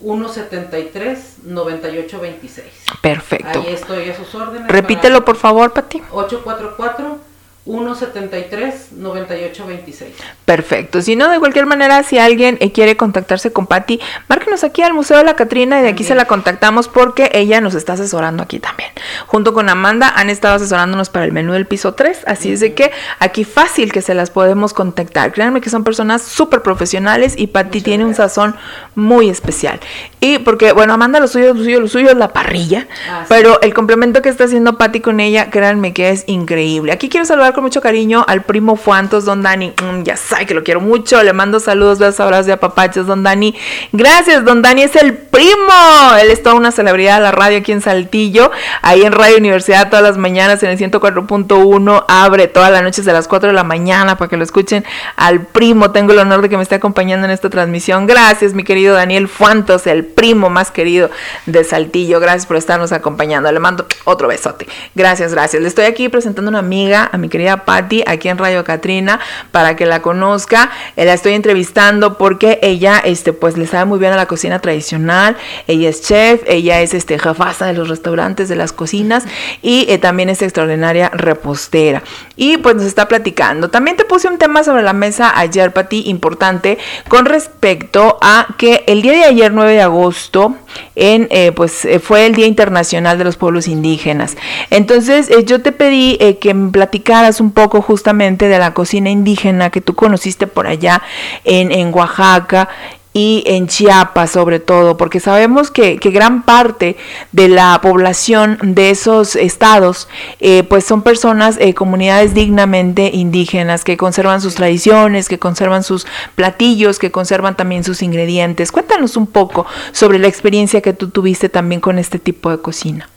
[0.00, 2.66] 173 9826.
[3.02, 3.60] Perfecto.
[3.60, 4.66] Ahí estoy a sus órdenes.
[4.66, 6.00] Repítelo por favor, Pati.
[6.12, 7.18] 844
[7.66, 10.06] 173-9826.
[10.44, 11.02] Perfecto.
[11.02, 14.94] Si no, de cualquier manera, si alguien eh, quiere contactarse con Patti, márquenos aquí al
[14.94, 18.42] Museo de la Catrina y de aquí se la contactamos porque ella nos está asesorando
[18.42, 18.89] aquí también.
[19.26, 22.74] Junto con Amanda han estado asesorándonos para el menú del piso 3, así es de
[22.74, 25.32] que aquí fácil que se las podemos contactar.
[25.32, 28.56] Créanme que son personas súper profesionales y Patti tiene un sazón
[28.94, 29.80] muy especial.
[30.20, 33.60] Y porque, bueno, Amanda lo suyo, lo suyo, lo suyo es la parrilla, ah, pero
[33.62, 36.92] el complemento que está haciendo Patti con ella, créanme que es increíble.
[36.92, 39.72] Aquí quiero saludar con mucho cariño al primo Fuantos, don Dani.
[39.82, 41.22] Mm, ya sabe que lo quiero mucho.
[41.22, 43.54] Le mando saludos, besos, abrazos de apapachos, don Dani.
[43.92, 46.16] Gracias, don Dani es el primo.
[46.20, 48.50] Él es toda una celebridad de la radio aquí en Saltillo.
[48.90, 52.04] Ahí en Radio Universidad todas las mañanas en el 104.1.
[52.08, 54.84] Abre todas las noches a las 4 de la mañana para que lo escuchen
[55.14, 55.92] al primo.
[55.92, 58.08] Tengo el honor de que me esté acompañando en esta transmisión.
[58.08, 61.08] Gracias, mi querido Daniel Fuantos, el primo más querido
[61.46, 62.18] de Saltillo.
[62.18, 63.52] Gracias por estarnos acompañando.
[63.52, 64.66] Le mando otro besote.
[64.96, 65.62] Gracias, gracias.
[65.62, 69.20] Le estoy aquí presentando una amiga, a mi querida Patti aquí en Radio Catrina
[69.52, 70.68] para que la conozca.
[70.96, 74.58] Eh, la estoy entrevistando porque ella este pues le sabe muy bien a la cocina
[74.58, 75.36] tradicional.
[75.68, 79.24] Ella es chef, ella es este de los restaurantes, de las cocinas
[79.60, 82.02] y eh, también es extraordinaria repostera.
[82.34, 83.68] Y pues nos está platicando.
[83.68, 86.78] También te puse un tema sobre la mesa ayer, Patti, importante
[87.08, 90.56] con respecto a que el día de ayer 9 de agosto
[90.96, 94.38] en eh, pues fue el Día Internacional de los Pueblos Indígenas.
[94.70, 99.82] Entonces, yo te pedí que me platicaras un poco justamente de la cocina indígena que
[99.82, 101.02] tú conociste por allá
[101.44, 102.68] en, en Oaxaca
[103.12, 106.96] y en Chiapas sobre todo, porque sabemos que, gran parte
[107.32, 110.08] de la población de esos estados
[110.40, 116.06] eh, pues son personas, eh, comunidades dignamente indígenas que conservan sus tradiciones, que conservan sus
[116.34, 118.70] platillos, que conservan también sus ingredientes.
[118.72, 123.08] Cuéntanos un poco sobre la experiencia que tú tuviste también con este tipo de cocina.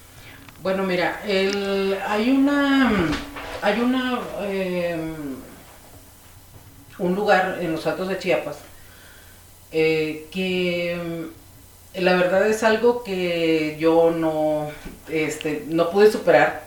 [0.62, 2.92] Bueno, mira, hay una
[3.62, 4.98] hay una eh,
[7.00, 8.58] un lugar en los Altos de Chiapas
[9.74, 10.96] eh, que
[11.96, 14.70] mm, la verdad es algo que yo no,
[15.10, 16.64] este, no pude superar.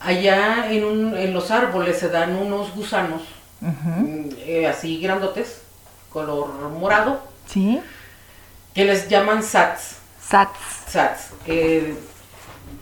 [0.00, 3.22] Allá en, un, en los árboles se dan unos gusanos,
[3.60, 5.62] mm, eh, así grandotes,
[6.10, 7.80] color morado, ¿Sí?
[8.74, 9.96] que les llaman sats.
[10.20, 10.58] Sats.
[10.86, 11.30] Sats.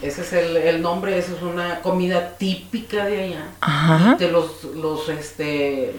[0.03, 4.17] Ese es el, nombre, esa es una comida típica de allá.
[4.19, 5.95] De los, los, este,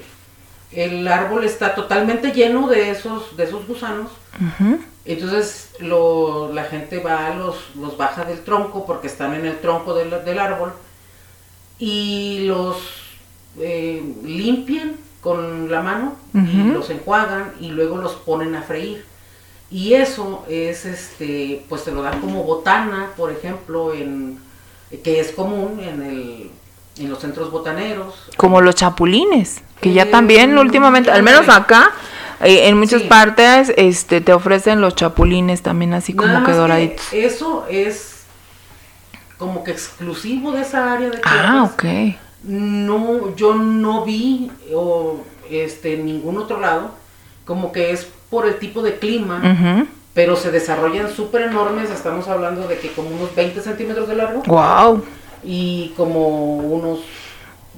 [0.71, 4.11] el árbol está totalmente lleno de esos, de esos gusanos.
[5.05, 9.93] Entonces lo, la gente va, los, los baja del tronco porque están en el tronco
[9.93, 10.73] del, árbol
[11.79, 12.77] y los
[13.59, 19.05] eh, limpian con la mano y los enjuagan y luego los ponen a freír.
[19.69, 24.39] Y eso es, este, pues se lo dan como botana, por ejemplo, en,
[25.03, 26.51] que es común en el,
[26.97, 28.29] en los centros botaneros.
[28.37, 31.91] Como los chapulines, que ya también últimamente, al menos acá,
[32.43, 33.07] eh, en muchas Sí.
[33.07, 37.11] partes, este, te ofrecen los chapulines también así como que doraditos.
[37.13, 38.13] eso es
[39.37, 41.45] como que exclusivo de esa área de Chiapas.
[41.45, 41.83] Ah, ok.
[42.43, 45.17] No, yo no vi o
[45.49, 46.91] este en ningún otro lado,
[47.45, 52.67] como que es por el tipo de clima, pero se desarrollan súper enormes, estamos hablando
[52.67, 55.03] de que como unos 20 centímetros de largo Wow.
[55.43, 56.99] y como unos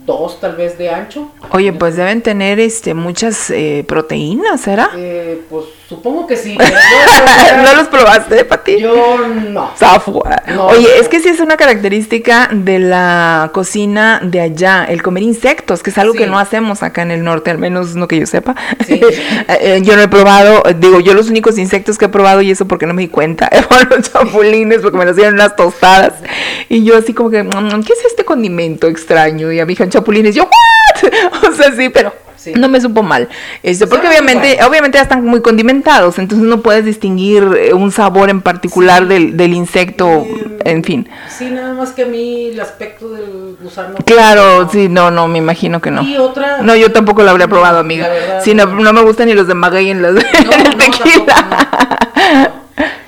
[0.10, 1.32] 2 tal vez de ancho.
[1.52, 4.90] Oye, pues deben tener este muchas eh, proteínas, ¿será?
[4.96, 6.58] Eh, pues supongo que sí.
[6.60, 8.80] yo, ¿No los probaste, Pati?
[8.80, 9.18] yo
[9.50, 9.72] no.
[9.78, 10.42] Zafua.
[10.48, 11.02] No, Oye, no.
[11.02, 15.92] es que sí es una característica de la cocina de allá, el comer insectos, que
[15.92, 16.20] es algo Sí.
[16.20, 18.56] que no hacemos acá en el norte, al menos no que yo sepa.
[18.88, 19.00] Sí.
[19.62, 22.68] Eh, yo no he probado, digo, yo los únicos insectos que he probado, y eso
[22.68, 26.14] porque no me di cuenta, fueron los chapulines, porque me los dieron en las tostadas.
[26.70, 29.52] Y yo así como que, "Mm, ¿qué es este condimento extraño?
[29.52, 31.50] Y a mí dijeron chapulines, yo, ¿what?
[31.52, 32.14] o sea, sí, pero...
[32.40, 32.54] Sí.
[32.56, 33.28] No me supo mal.
[33.64, 34.70] Este, porque Sabe obviamente, igual.
[34.70, 39.10] obviamente ya están muy condimentados, entonces no puedes distinguir eh, un sabor en particular Sí.
[39.10, 41.10] del, del insecto, Eh, en fin.
[41.28, 43.96] Sí, nada más que a mí el aspecto del gusano.
[44.06, 44.70] Claro, no.
[44.72, 46.02] sí, no, no, me imagino que no.
[46.02, 46.62] Y otra.
[46.62, 48.08] No, yo tampoco lo habría probado, amiga.
[48.08, 48.84] Verdad, Sí, no, no.
[48.84, 51.26] no me gustan ni los de maguey en los No, en el no, tequila.
[52.16, 52.54] tampoco,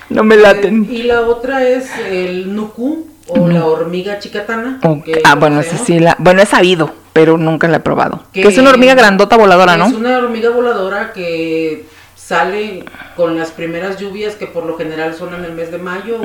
[0.09, 0.87] No me laten.
[0.91, 4.79] Y la otra es el nuku o la hormiga chicatana.
[5.05, 8.23] Que Ah, bueno, esa sí la, bueno, he sabido, pero nunca la he probado.
[8.33, 9.87] Que, Que- es una hormiga grandota voladora, ¿no?
[9.87, 15.33] Es una hormiga voladora que sale con las primeras lluvias que por lo general son
[15.33, 16.19] en el mes de mayo.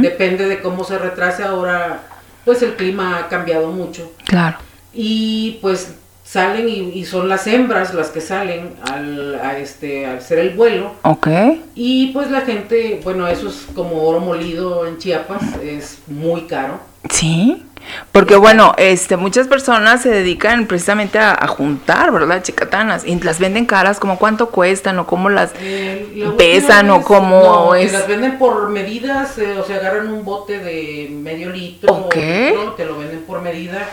[0.00, 2.00] Depende de cómo se retrase ahora,
[2.44, 4.10] pues el clima ha cambiado mucho.
[4.24, 4.58] Claro.
[4.94, 5.94] Y pues
[6.28, 10.50] salen y, y son las hembras las que salen al, a este, al hacer el
[10.50, 10.92] vuelo.
[11.02, 11.26] Ok.
[11.74, 16.80] Y pues la gente, bueno, eso es como oro molido en Chiapas, es muy caro.
[17.08, 17.64] Sí.
[18.12, 22.42] Porque bueno, este, muchas personas se dedican precisamente a, a juntar, ¿verdad?
[22.42, 23.06] Chicatanas.
[23.06, 25.52] Y las venden caras, como cuánto cuestan o cómo las...
[25.58, 27.90] Eh, la ¿Pesan o cómo no, es?
[27.94, 32.16] las venden por medidas, eh, o sea, agarran un bote de medio litro, Ok.
[32.16, 33.88] litro, te lo venden por medida.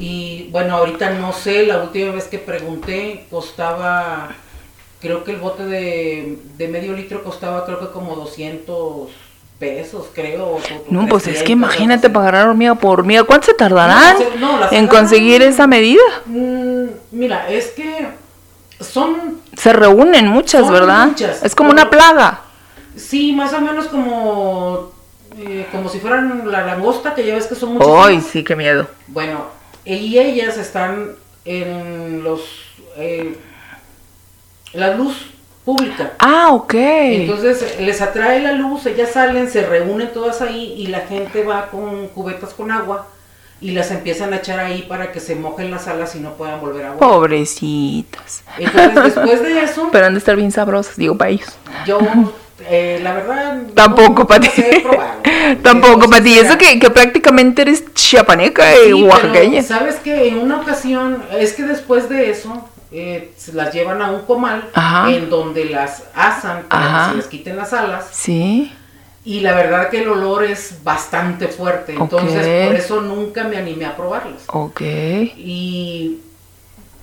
[0.00, 4.30] Y bueno, ahorita no sé, la última vez que pregunté costaba,
[5.00, 9.10] creo que el bote de, de medio litro costaba creo que como 200
[9.58, 10.58] pesos, creo.
[10.88, 13.22] No, pues es 300, que imagínate pagar hormiga por hormiga.
[13.24, 16.02] ¿Cuánto se tardarán No, no, en conseguir esa medida?
[16.26, 18.08] Mm, mira, es que
[18.80, 21.06] son Se reúnen muchas, ¿verdad?
[21.06, 21.44] muchas.
[21.44, 22.40] Es como una plaga.
[22.96, 24.90] Sí, más o menos como
[25.38, 27.88] eh, como si fueran la langosta, que ya ves que son muchas.
[28.06, 28.86] Ay, sí, qué miedo.
[29.06, 29.46] Bueno,
[29.84, 32.40] y ellas están en los
[32.96, 33.36] eh,
[34.72, 35.26] la luz
[35.64, 36.12] pública.
[36.18, 36.74] Ah, ok.
[36.74, 41.68] Entonces les atrae la luz, ellas salen, se reúnen todas ahí y la gente va
[41.70, 43.06] con cubetas con agua
[43.60, 46.60] y las empiezan a echar ahí para que se mojen las alas y no puedan
[46.60, 46.98] volver a agua.
[47.08, 48.42] Pobrecitas.
[48.58, 51.56] Entonces después de eso, Pero han de estar bien sabrosas, digo, para ellos.
[51.86, 52.00] yo
[52.68, 54.48] eh, la verdad Tampoco, no, Pati.
[54.84, 55.56] no.
[55.62, 56.38] Tampoco, Pati.
[56.38, 59.62] Eso que, que prácticamente eres chiapaneca Sí, y pero oaxaqueña.
[59.62, 64.10] sabes que en una ocasión, es que después de eso, eh, se las llevan a
[64.10, 65.10] un comal Ajá.
[65.10, 67.04] en donde las asan para Ajá.
[67.06, 68.06] que se les quiten las alas.
[68.12, 68.72] Sí.
[69.24, 71.94] Y la verdad que el olor es bastante fuerte.
[71.94, 74.42] Entonces, por eso nunca me animé a probarlas.
[74.48, 74.80] Ok.
[74.80, 76.18] Y.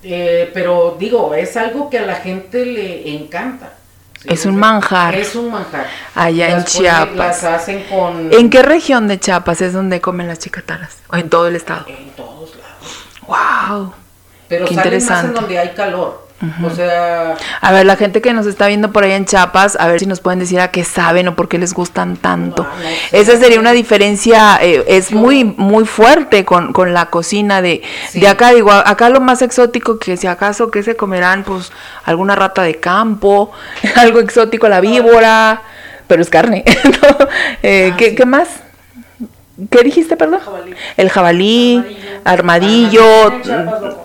[0.02, 3.72] eh, pero digo, es algo que a la gente le encanta.
[4.20, 4.28] ¿Sí?
[4.30, 5.14] Es un manjar.
[5.14, 5.86] Es un manjar.
[6.14, 7.16] Allá en Las Chiapas.
[7.16, 8.32] Las hacen con.
[8.32, 10.98] ¿En qué región de Chiapas es donde comen las chicatanas?
[11.08, 11.86] ¿O en todo el estado?
[11.88, 13.06] En todos lados.
[13.26, 13.94] ¡Wow!
[14.48, 16.29] Pero Qué salen más en donde hay calor.
[16.64, 19.86] O sea, A ver, la gente que nos está viendo por allá en Chiapas, a
[19.88, 22.66] ver si nos pueden decir a qué saben o por qué les gustan tanto.
[23.12, 28.20] Esa sería una diferencia, eh, es muy muy fuerte con, con la cocina de, Sí.
[28.20, 28.52] de acá.
[28.52, 31.72] Digo, acá lo más exótico que si acaso que se comerán, pues
[32.04, 33.52] alguna rata de campo,
[33.96, 35.62] algo exótico, la víbora,
[36.06, 36.64] pero es carne.
[36.84, 37.28] ¿no?
[37.62, 38.14] Eh, Ah, ¿qué, sí.
[38.16, 38.48] qué más?
[39.68, 40.40] ¿Qué dijiste, perdón?
[40.40, 40.74] Jabalí.
[40.96, 41.84] El jabalí,
[42.24, 43.02] armadillo.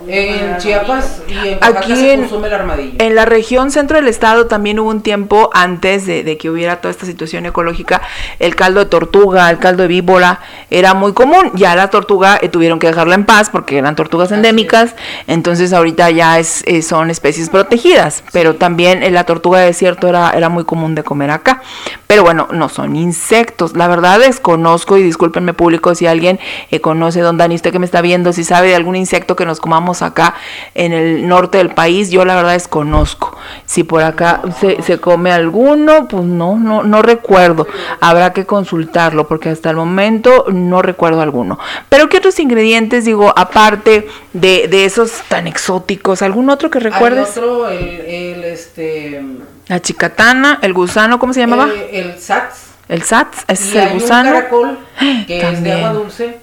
[0.07, 2.93] En Chiapas en y en Oaxaca Aquí se en- consume el armadillo.
[2.99, 6.81] En la región centro del estado también hubo un tiempo antes de, de que hubiera
[6.81, 8.01] toda esta situación ecológica,
[8.39, 11.51] el caldo de tortuga, el caldo de víbora, era muy común.
[11.55, 14.95] Ya la tortuga eh, tuvieron que dejarla en paz porque eran tortugas endémicas,
[15.27, 20.07] entonces ahorita ya es, eh, son especies protegidas, pero también eh, la tortuga de desierto
[20.07, 21.61] era, era muy común de comer acá.
[22.07, 23.75] Pero bueno, no son insectos.
[23.75, 25.03] La verdad desconozco y
[25.45, 26.39] discúlpenme público si alguien
[26.71, 29.45] eh, conoce, don Dani, usted que me está viendo, si sabe de algún insecto que
[29.45, 30.35] nos comamos acá
[30.73, 33.37] en el norte del país, yo la verdad desconozco.
[33.65, 37.67] Si por acá se, se come alguno, pues no, no, no recuerdo.
[38.01, 41.59] Habrá que consultarlo porque hasta el momento no recuerdo alguno.
[41.89, 46.21] Pero ¿qué otros ingredientes, digo, aparte de, de esos tan exóticos?
[46.21, 47.37] ¿Algún otro que recuerdes?
[47.37, 49.23] Hay otro, el, el, este...
[49.67, 51.67] La chicatana, el gusano, ¿cómo se llamaba?
[51.73, 52.74] eh, el sats.
[52.87, 54.79] El ese es Y el hay un caracol
[55.27, 56.39] que es de agua dulce.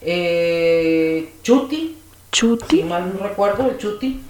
[0.00, 1.96] Eh, chuti, si
[2.30, 2.82] Chuti.
[2.82, 4.20] mal no recuerdo, el chuti.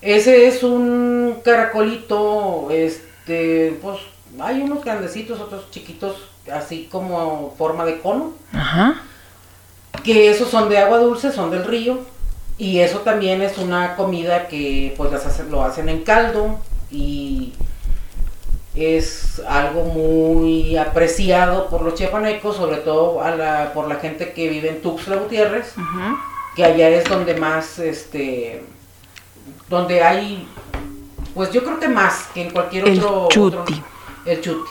[0.00, 3.98] Ese es un caracolito, este, pues
[4.40, 6.16] hay unos grandecitos, otros chiquitos,
[6.52, 9.02] así como forma de cono, Ajá.
[10.02, 12.00] que esos son de agua dulce, son del río,
[12.58, 16.58] y eso también es una comida que pues las hacen, lo hacen en caldo
[16.90, 17.52] y
[18.74, 24.48] es algo muy apreciado por los chiapanecos, sobre todo a la, por la gente que
[24.48, 25.74] vive en Tuxtla Gutiérrez
[26.56, 28.62] que allá es donde más, este,
[29.68, 30.46] donde hay,
[31.34, 33.28] pues yo creo que más que en cualquier El otro.
[33.30, 33.56] chuti.
[33.58, 33.74] otro-
[34.26, 34.70] el chuti.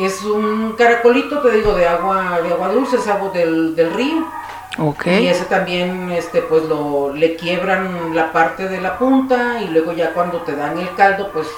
[0.00, 4.24] Es un caracolito, te digo, de agua, de agua dulce, es agua del, del río.
[4.78, 5.06] Ok.
[5.06, 9.92] Y ese también, este, pues lo, le quiebran la parte de la punta y luego
[9.92, 11.48] ya cuando te dan el caldo, pues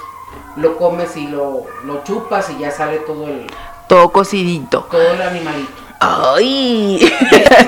[0.57, 3.47] lo comes y lo, lo chupas y ya sale todo el,
[3.89, 4.87] Todo cocidito.
[4.91, 5.82] todo el animalito.
[6.05, 6.99] Ay.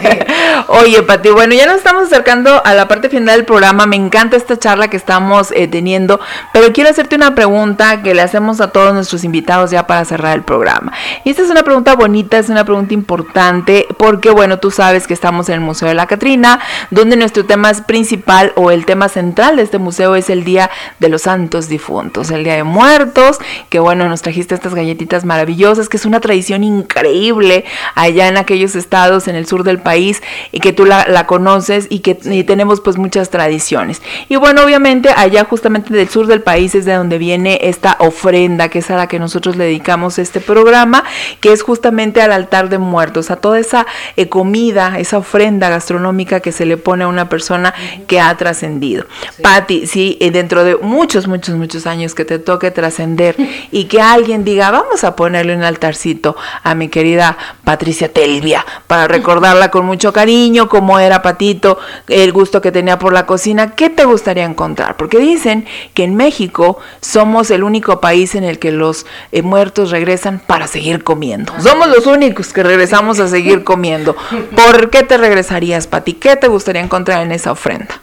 [0.66, 3.87] Oye, Pati, bueno, ya nos estamos acercando a la parte final del programa.
[3.87, 6.18] Me encanta esta charla que estamos eh, teniendo,
[6.53, 10.35] pero quiero hacerte una pregunta que le hacemos a todos nuestros invitados ya para cerrar
[10.35, 10.93] el programa.
[11.22, 15.14] Y esta es una pregunta bonita, es una pregunta importante, porque bueno, tú sabes que
[15.14, 16.59] estamos en el Museo de la Catrina,
[16.91, 20.70] donde nuestro tema es principal o el tema central de este museo es el Día
[20.99, 25.89] de los Santos Difuntos, el Día de Muertos, que bueno, nos trajiste estas galletitas maravillosas,
[25.89, 27.64] que es una tradición increíble
[27.95, 30.22] allá en aquellos estados en el sur del país
[30.53, 34.03] y que tú la, la conoces y que y tenemos pues muchas tradiciones.
[34.29, 38.68] Y bueno, obviamente allá justamente del sur del país es de donde viene esta ofrenda,
[38.68, 41.05] que es a la que nosotros le dedicamos este programa,
[41.41, 46.41] que es justamente al altar de muertos, a toda esa eh, comida, esa ofrenda gastronómica
[46.41, 47.75] que se le pone a una persona
[48.07, 49.07] que ha trascendido.
[49.43, 53.37] Patti, sí, eh, dentro de muchos, muchos, muchos años que te toque trascender
[53.70, 59.07] y que alguien diga, vamos a ponerle un altarcito a mi querida Patricia Telvia para
[59.07, 63.91] recordarla con mucho cariño, cómo era Patito, el gusto que tenía por la cocina, ¿qué
[63.91, 64.97] te gustaría encontrar?
[64.97, 69.91] Porque dicen que en México somos el único país en el que los eh, muertos
[69.91, 71.53] regresan para seguir comiendo.
[71.61, 74.17] Somos los únicos que regresamos a seguir comiendo.
[74.57, 76.15] ¿Por qué te regresarías, Pati?
[76.15, 78.01] ¿Qué te gustaría encontrar en esa ofrenda?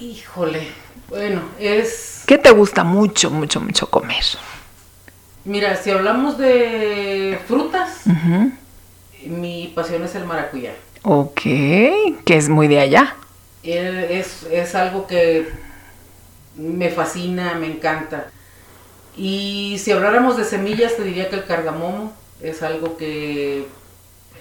[0.00, 0.66] Híjole,
[1.08, 2.22] bueno, es...
[2.26, 4.24] ¿Qué te gusta mucho, mucho, mucho comer?
[5.44, 8.02] Mira, si hablamos de frutas,
[9.24, 10.72] mi pasión es el maracuyá.
[11.02, 13.16] Ok, que es muy de allá.
[13.62, 15.48] Es, es algo que
[16.56, 18.26] me fascina, me encanta.
[19.16, 22.12] Y si habláramos de semillas, te diría que el cardamomo
[22.42, 23.66] es algo que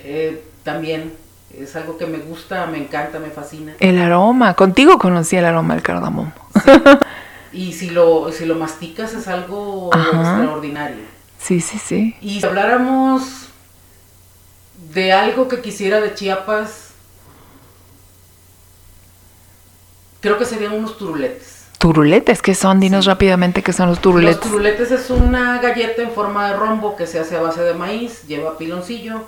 [0.04, 1.14] eh, también
[1.58, 3.74] es algo que me gusta, me encanta, me fascina.
[3.80, 6.32] El aroma, contigo conocí el aroma del cardamomo.
[7.52, 10.22] Y si lo, si lo masticas es algo Ajá.
[10.38, 11.04] extraordinario.
[11.39, 12.16] Sí, sí, sí.
[12.22, 13.24] Y si habláramos
[14.93, 16.89] de algo que quisiera de Chiapas,
[20.22, 21.66] creo que serían unos turuletes.
[21.78, 22.80] Turuletes, ¿qué son?
[22.82, 24.39] Dinos rápidamente qué son los Los turuletes.
[24.41, 28.24] turuletes es una galleta en forma de rombo que se hace a base de maíz,
[28.28, 29.24] lleva piloncillo,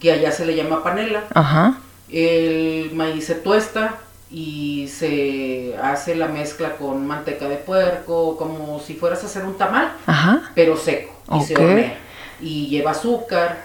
[0.00, 1.22] que allá se le llama panela.
[1.32, 1.78] Ajá.
[2.10, 3.98] El maíz se tuesta
[4.32, 9.58] y se hace la mezcla con manteca de puerco, como si fueras a hacer un
[9.58, 10.50] tamal, Ajá.
[10.54, 11.12] pero seco.
[11.38, 11.98] Y se hornea.
[12.40, 13.58] Y lleva azúcar.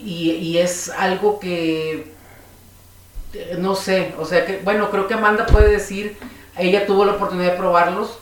[0.00, 2.12] Y, y es algo que
[3.58, 6.16] no sé, o sea que, bueno, creo que Amanda puede decir,
[6.56, 8.18] ella tuvo la oportunidad de probarlos.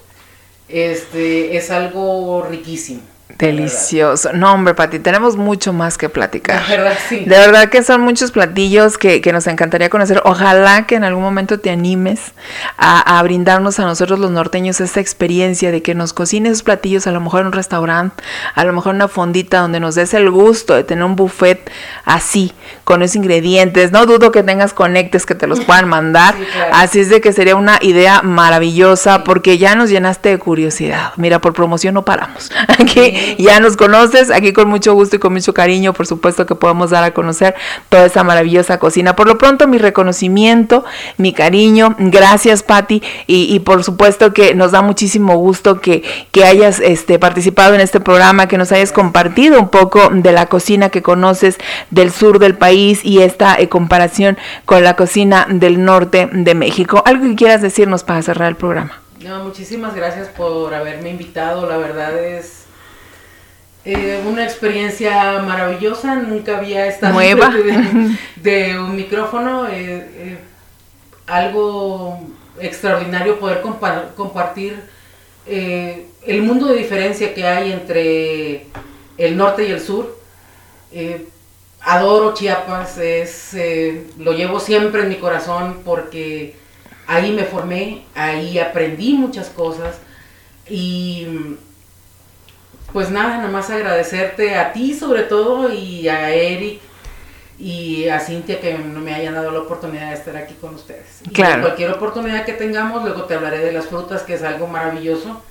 [0.68, 3.02] Este es algo riquísimo.
[3.38, 4.32] Delicioso.
[4.32, 6.62] No, hombre, Pati, tenemos mucho más que platicar.
[6.62, 7.20] La verdad, sí.
[7.20, 10.22] De verdad que son muchos platillos que, que nos encantaría conocer.
[10.24, 12.32] Ojalá que en algún momento te animes
[12.76, 17.06] a, a brindarnos a nosotros los norteños esta experiencia de que nos cocines esos platillos,
[17.06, 18.22] a lo mejor en un restaurante,
[18.54, 21.70] a lo mejor en una fondita donde nos des el gusto de tener un buffet
[22.04, 22.52] así,
[22.84, 23.92] con esos ingredientes.
[23.92, 26.34] No dudo que tengas conectes que te los puedan mandar.
[26.42, 26.70] Sí, claro.
[26.74, 31.12] Así es de que sería una idea maravillosa porque ya nos llenaste de curiosidad.
[31.16, 32.50] Mira, por promoción no paramos.
[32.68, 36.54] Aquí ya nos conoces, aquí con mucho gusto y con mucho cariño, por supuesto que
[36.54, 37.54] podemos dar a conocer
[37.88, 39.16] toda esa maravillosa cocina.
[39.16, 40.84] Por lo pronto, mi reconocimiento,
[41.16, 46.80] mi cariño, gracias Patti, y, por supuesto que nos da muchísimo gusto que, que hayas
[46.80, 51.02] este, participado en este programa, que nos hayas compartido un poco de la cocina que
[51.02, 51.58] conoces
[51.90, 57.02] del sur del país y esta eh, comparación con la cocina del norte de México.
[57.06, 59.02] ¿Algo que quieras decirnos para cerrar el programa?
[59.22, 61.68] No, muchísimas gracias por haberme invitado.
[61.68, 62.61] La verdad es
[63.84, 66.16] eh, una experiencia maravillosa.
[66.16, 67.52] Nunca había estado Nueva.
[68.36, 69.66] De, un micrófono.
[69.68, 70.38] Eh, eh,
[71.26, 72.20] algo
[72.60, 73.62] extraordinario poder
[74.16, 74.82] compartir
[75.46, 78.66] el mundo de diferencia que hay entre
[79.16, 80.18] el norte y el sur.
[81.80, 83.56] adoro Chiapas, es,
[84.18, 86.54] lo llevo siempre en mi corazón porque
[87.06, 89.96] ahí me formé, ahí aprendí muchas cosas
[90.68, 91.26] y
[92.92, 96.80] pues nada, nada más agradecerte a ti sobre todo y a Eric
[97.58, 101.20] y a Cintia que no me hayan dado la oportunidad de estar aquí con ustedes.
[101.32, 101.62] Claro.
[101.62, 105.42] cualquier oportunidad que tengamos, luego te hablaré de las frutas, que es algo maravilloso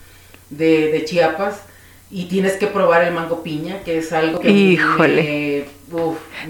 [0.50, 1.64] de, de Chiapas.
[2.14, 5.66] Y tienes que probar el mango piña, que es algo que Híjole.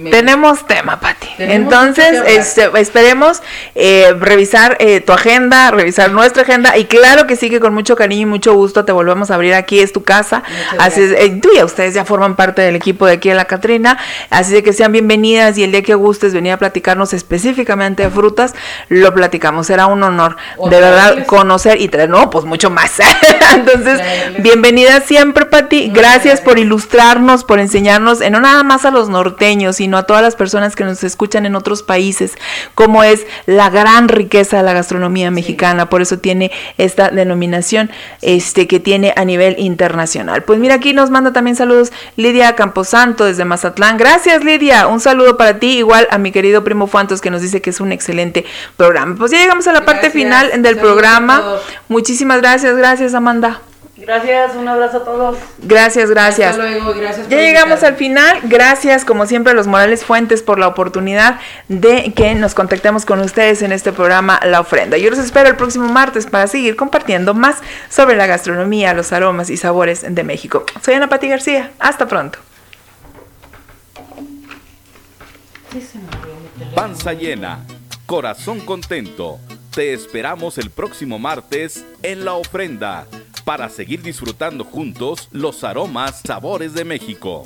[0.09, 1.27] Tenemos tema, Pati.
[1.37, 3.41] Entonces, este, esperemos
[3.75, 7.95] eh, revisar eh, tu agenda, revisar nuestra agenda y claro que sí que con mucho
[7.95, 10.43] cariño y mucho gusto te volvemos a abrir aquí, es tu casa.
[10.79, 13.45] Así es, eh, tú y ustedes ya forman parte del equipo de aquí de la
[13.45, 13.97] Catrina,
[14.29, 18.09] así de que sean bienvenidas y el día que gustes venir a platicarnos específicamente de
[18.09, 18.53] frutas,
[18.87, 19.67] lo platicamos.
[19.67, 20.37] Será un honor
[20.69, 22.99] de verdad conocer y traer, no, pues mucho más.
[23.55, 23.99] Entonces,
[24.39, 25.89] bienvenida siempre, Pati.
[25.89, 29.30] Gracias por ilustrarnos, por enseñarnos, no nada más a los norteños,
[29.73, 32.33] sino a todas las personas que nos escuchan en otros países,
[32.75, 37.89] como es la gran riqueza de la gastronomía mexicana, por eso tiene esta denominación
[38.21, 40.43] este, que tiene a nivel internacional.
[40.43, 43.97] Pues mira, aquí nos manda también saludos Lidia Camposanto desde Mazatlán.
[43.97, 47.61] Gracias Lidia, un saludo para ti, igual a mi querido primo Fuantos que nos dice
[47.61, 48.45] que es un excelente
[48.77, 49.15] programa.
[49.17, 51.57] Pues ya llegamos a la parte final del programa.
[51.87, 53.61] Muchísimas gracias, gracias Amanda.
[54.01, 55.37] Gracias, un abrazo a todos.
[55.59, 56.51] Gracias, gracias.
[56.51, 57.29] Hasta luego, gracias.
[57.29, 58.39] ya llegamos al final.
[58.43, 63.19] Gracias, como siempre, a los Morales Fuentes por la oportunidad de que nos contactemos con
[63.19, 64.97] ustedes en este programa La Ofrenda.
[64.97, 67.57] Yo los espero el próximo martes para seguir compartiendo más
[67.89, 70.65] sobre la gastronomía, los aromas y sabores de México.
[70.81, 71.71] Soy Ana Pati García.
[71.79, 72.39] Hasta pronto.
[76.75, 77.59] Panza llena,
[78.05, 79.39] corazón contento.
[79.73, 83.07] Te esperamos el próximo martes en La Ofrenda
[83.43, 87.45] para seguir disfrutando juntos los aromas, sabores de México.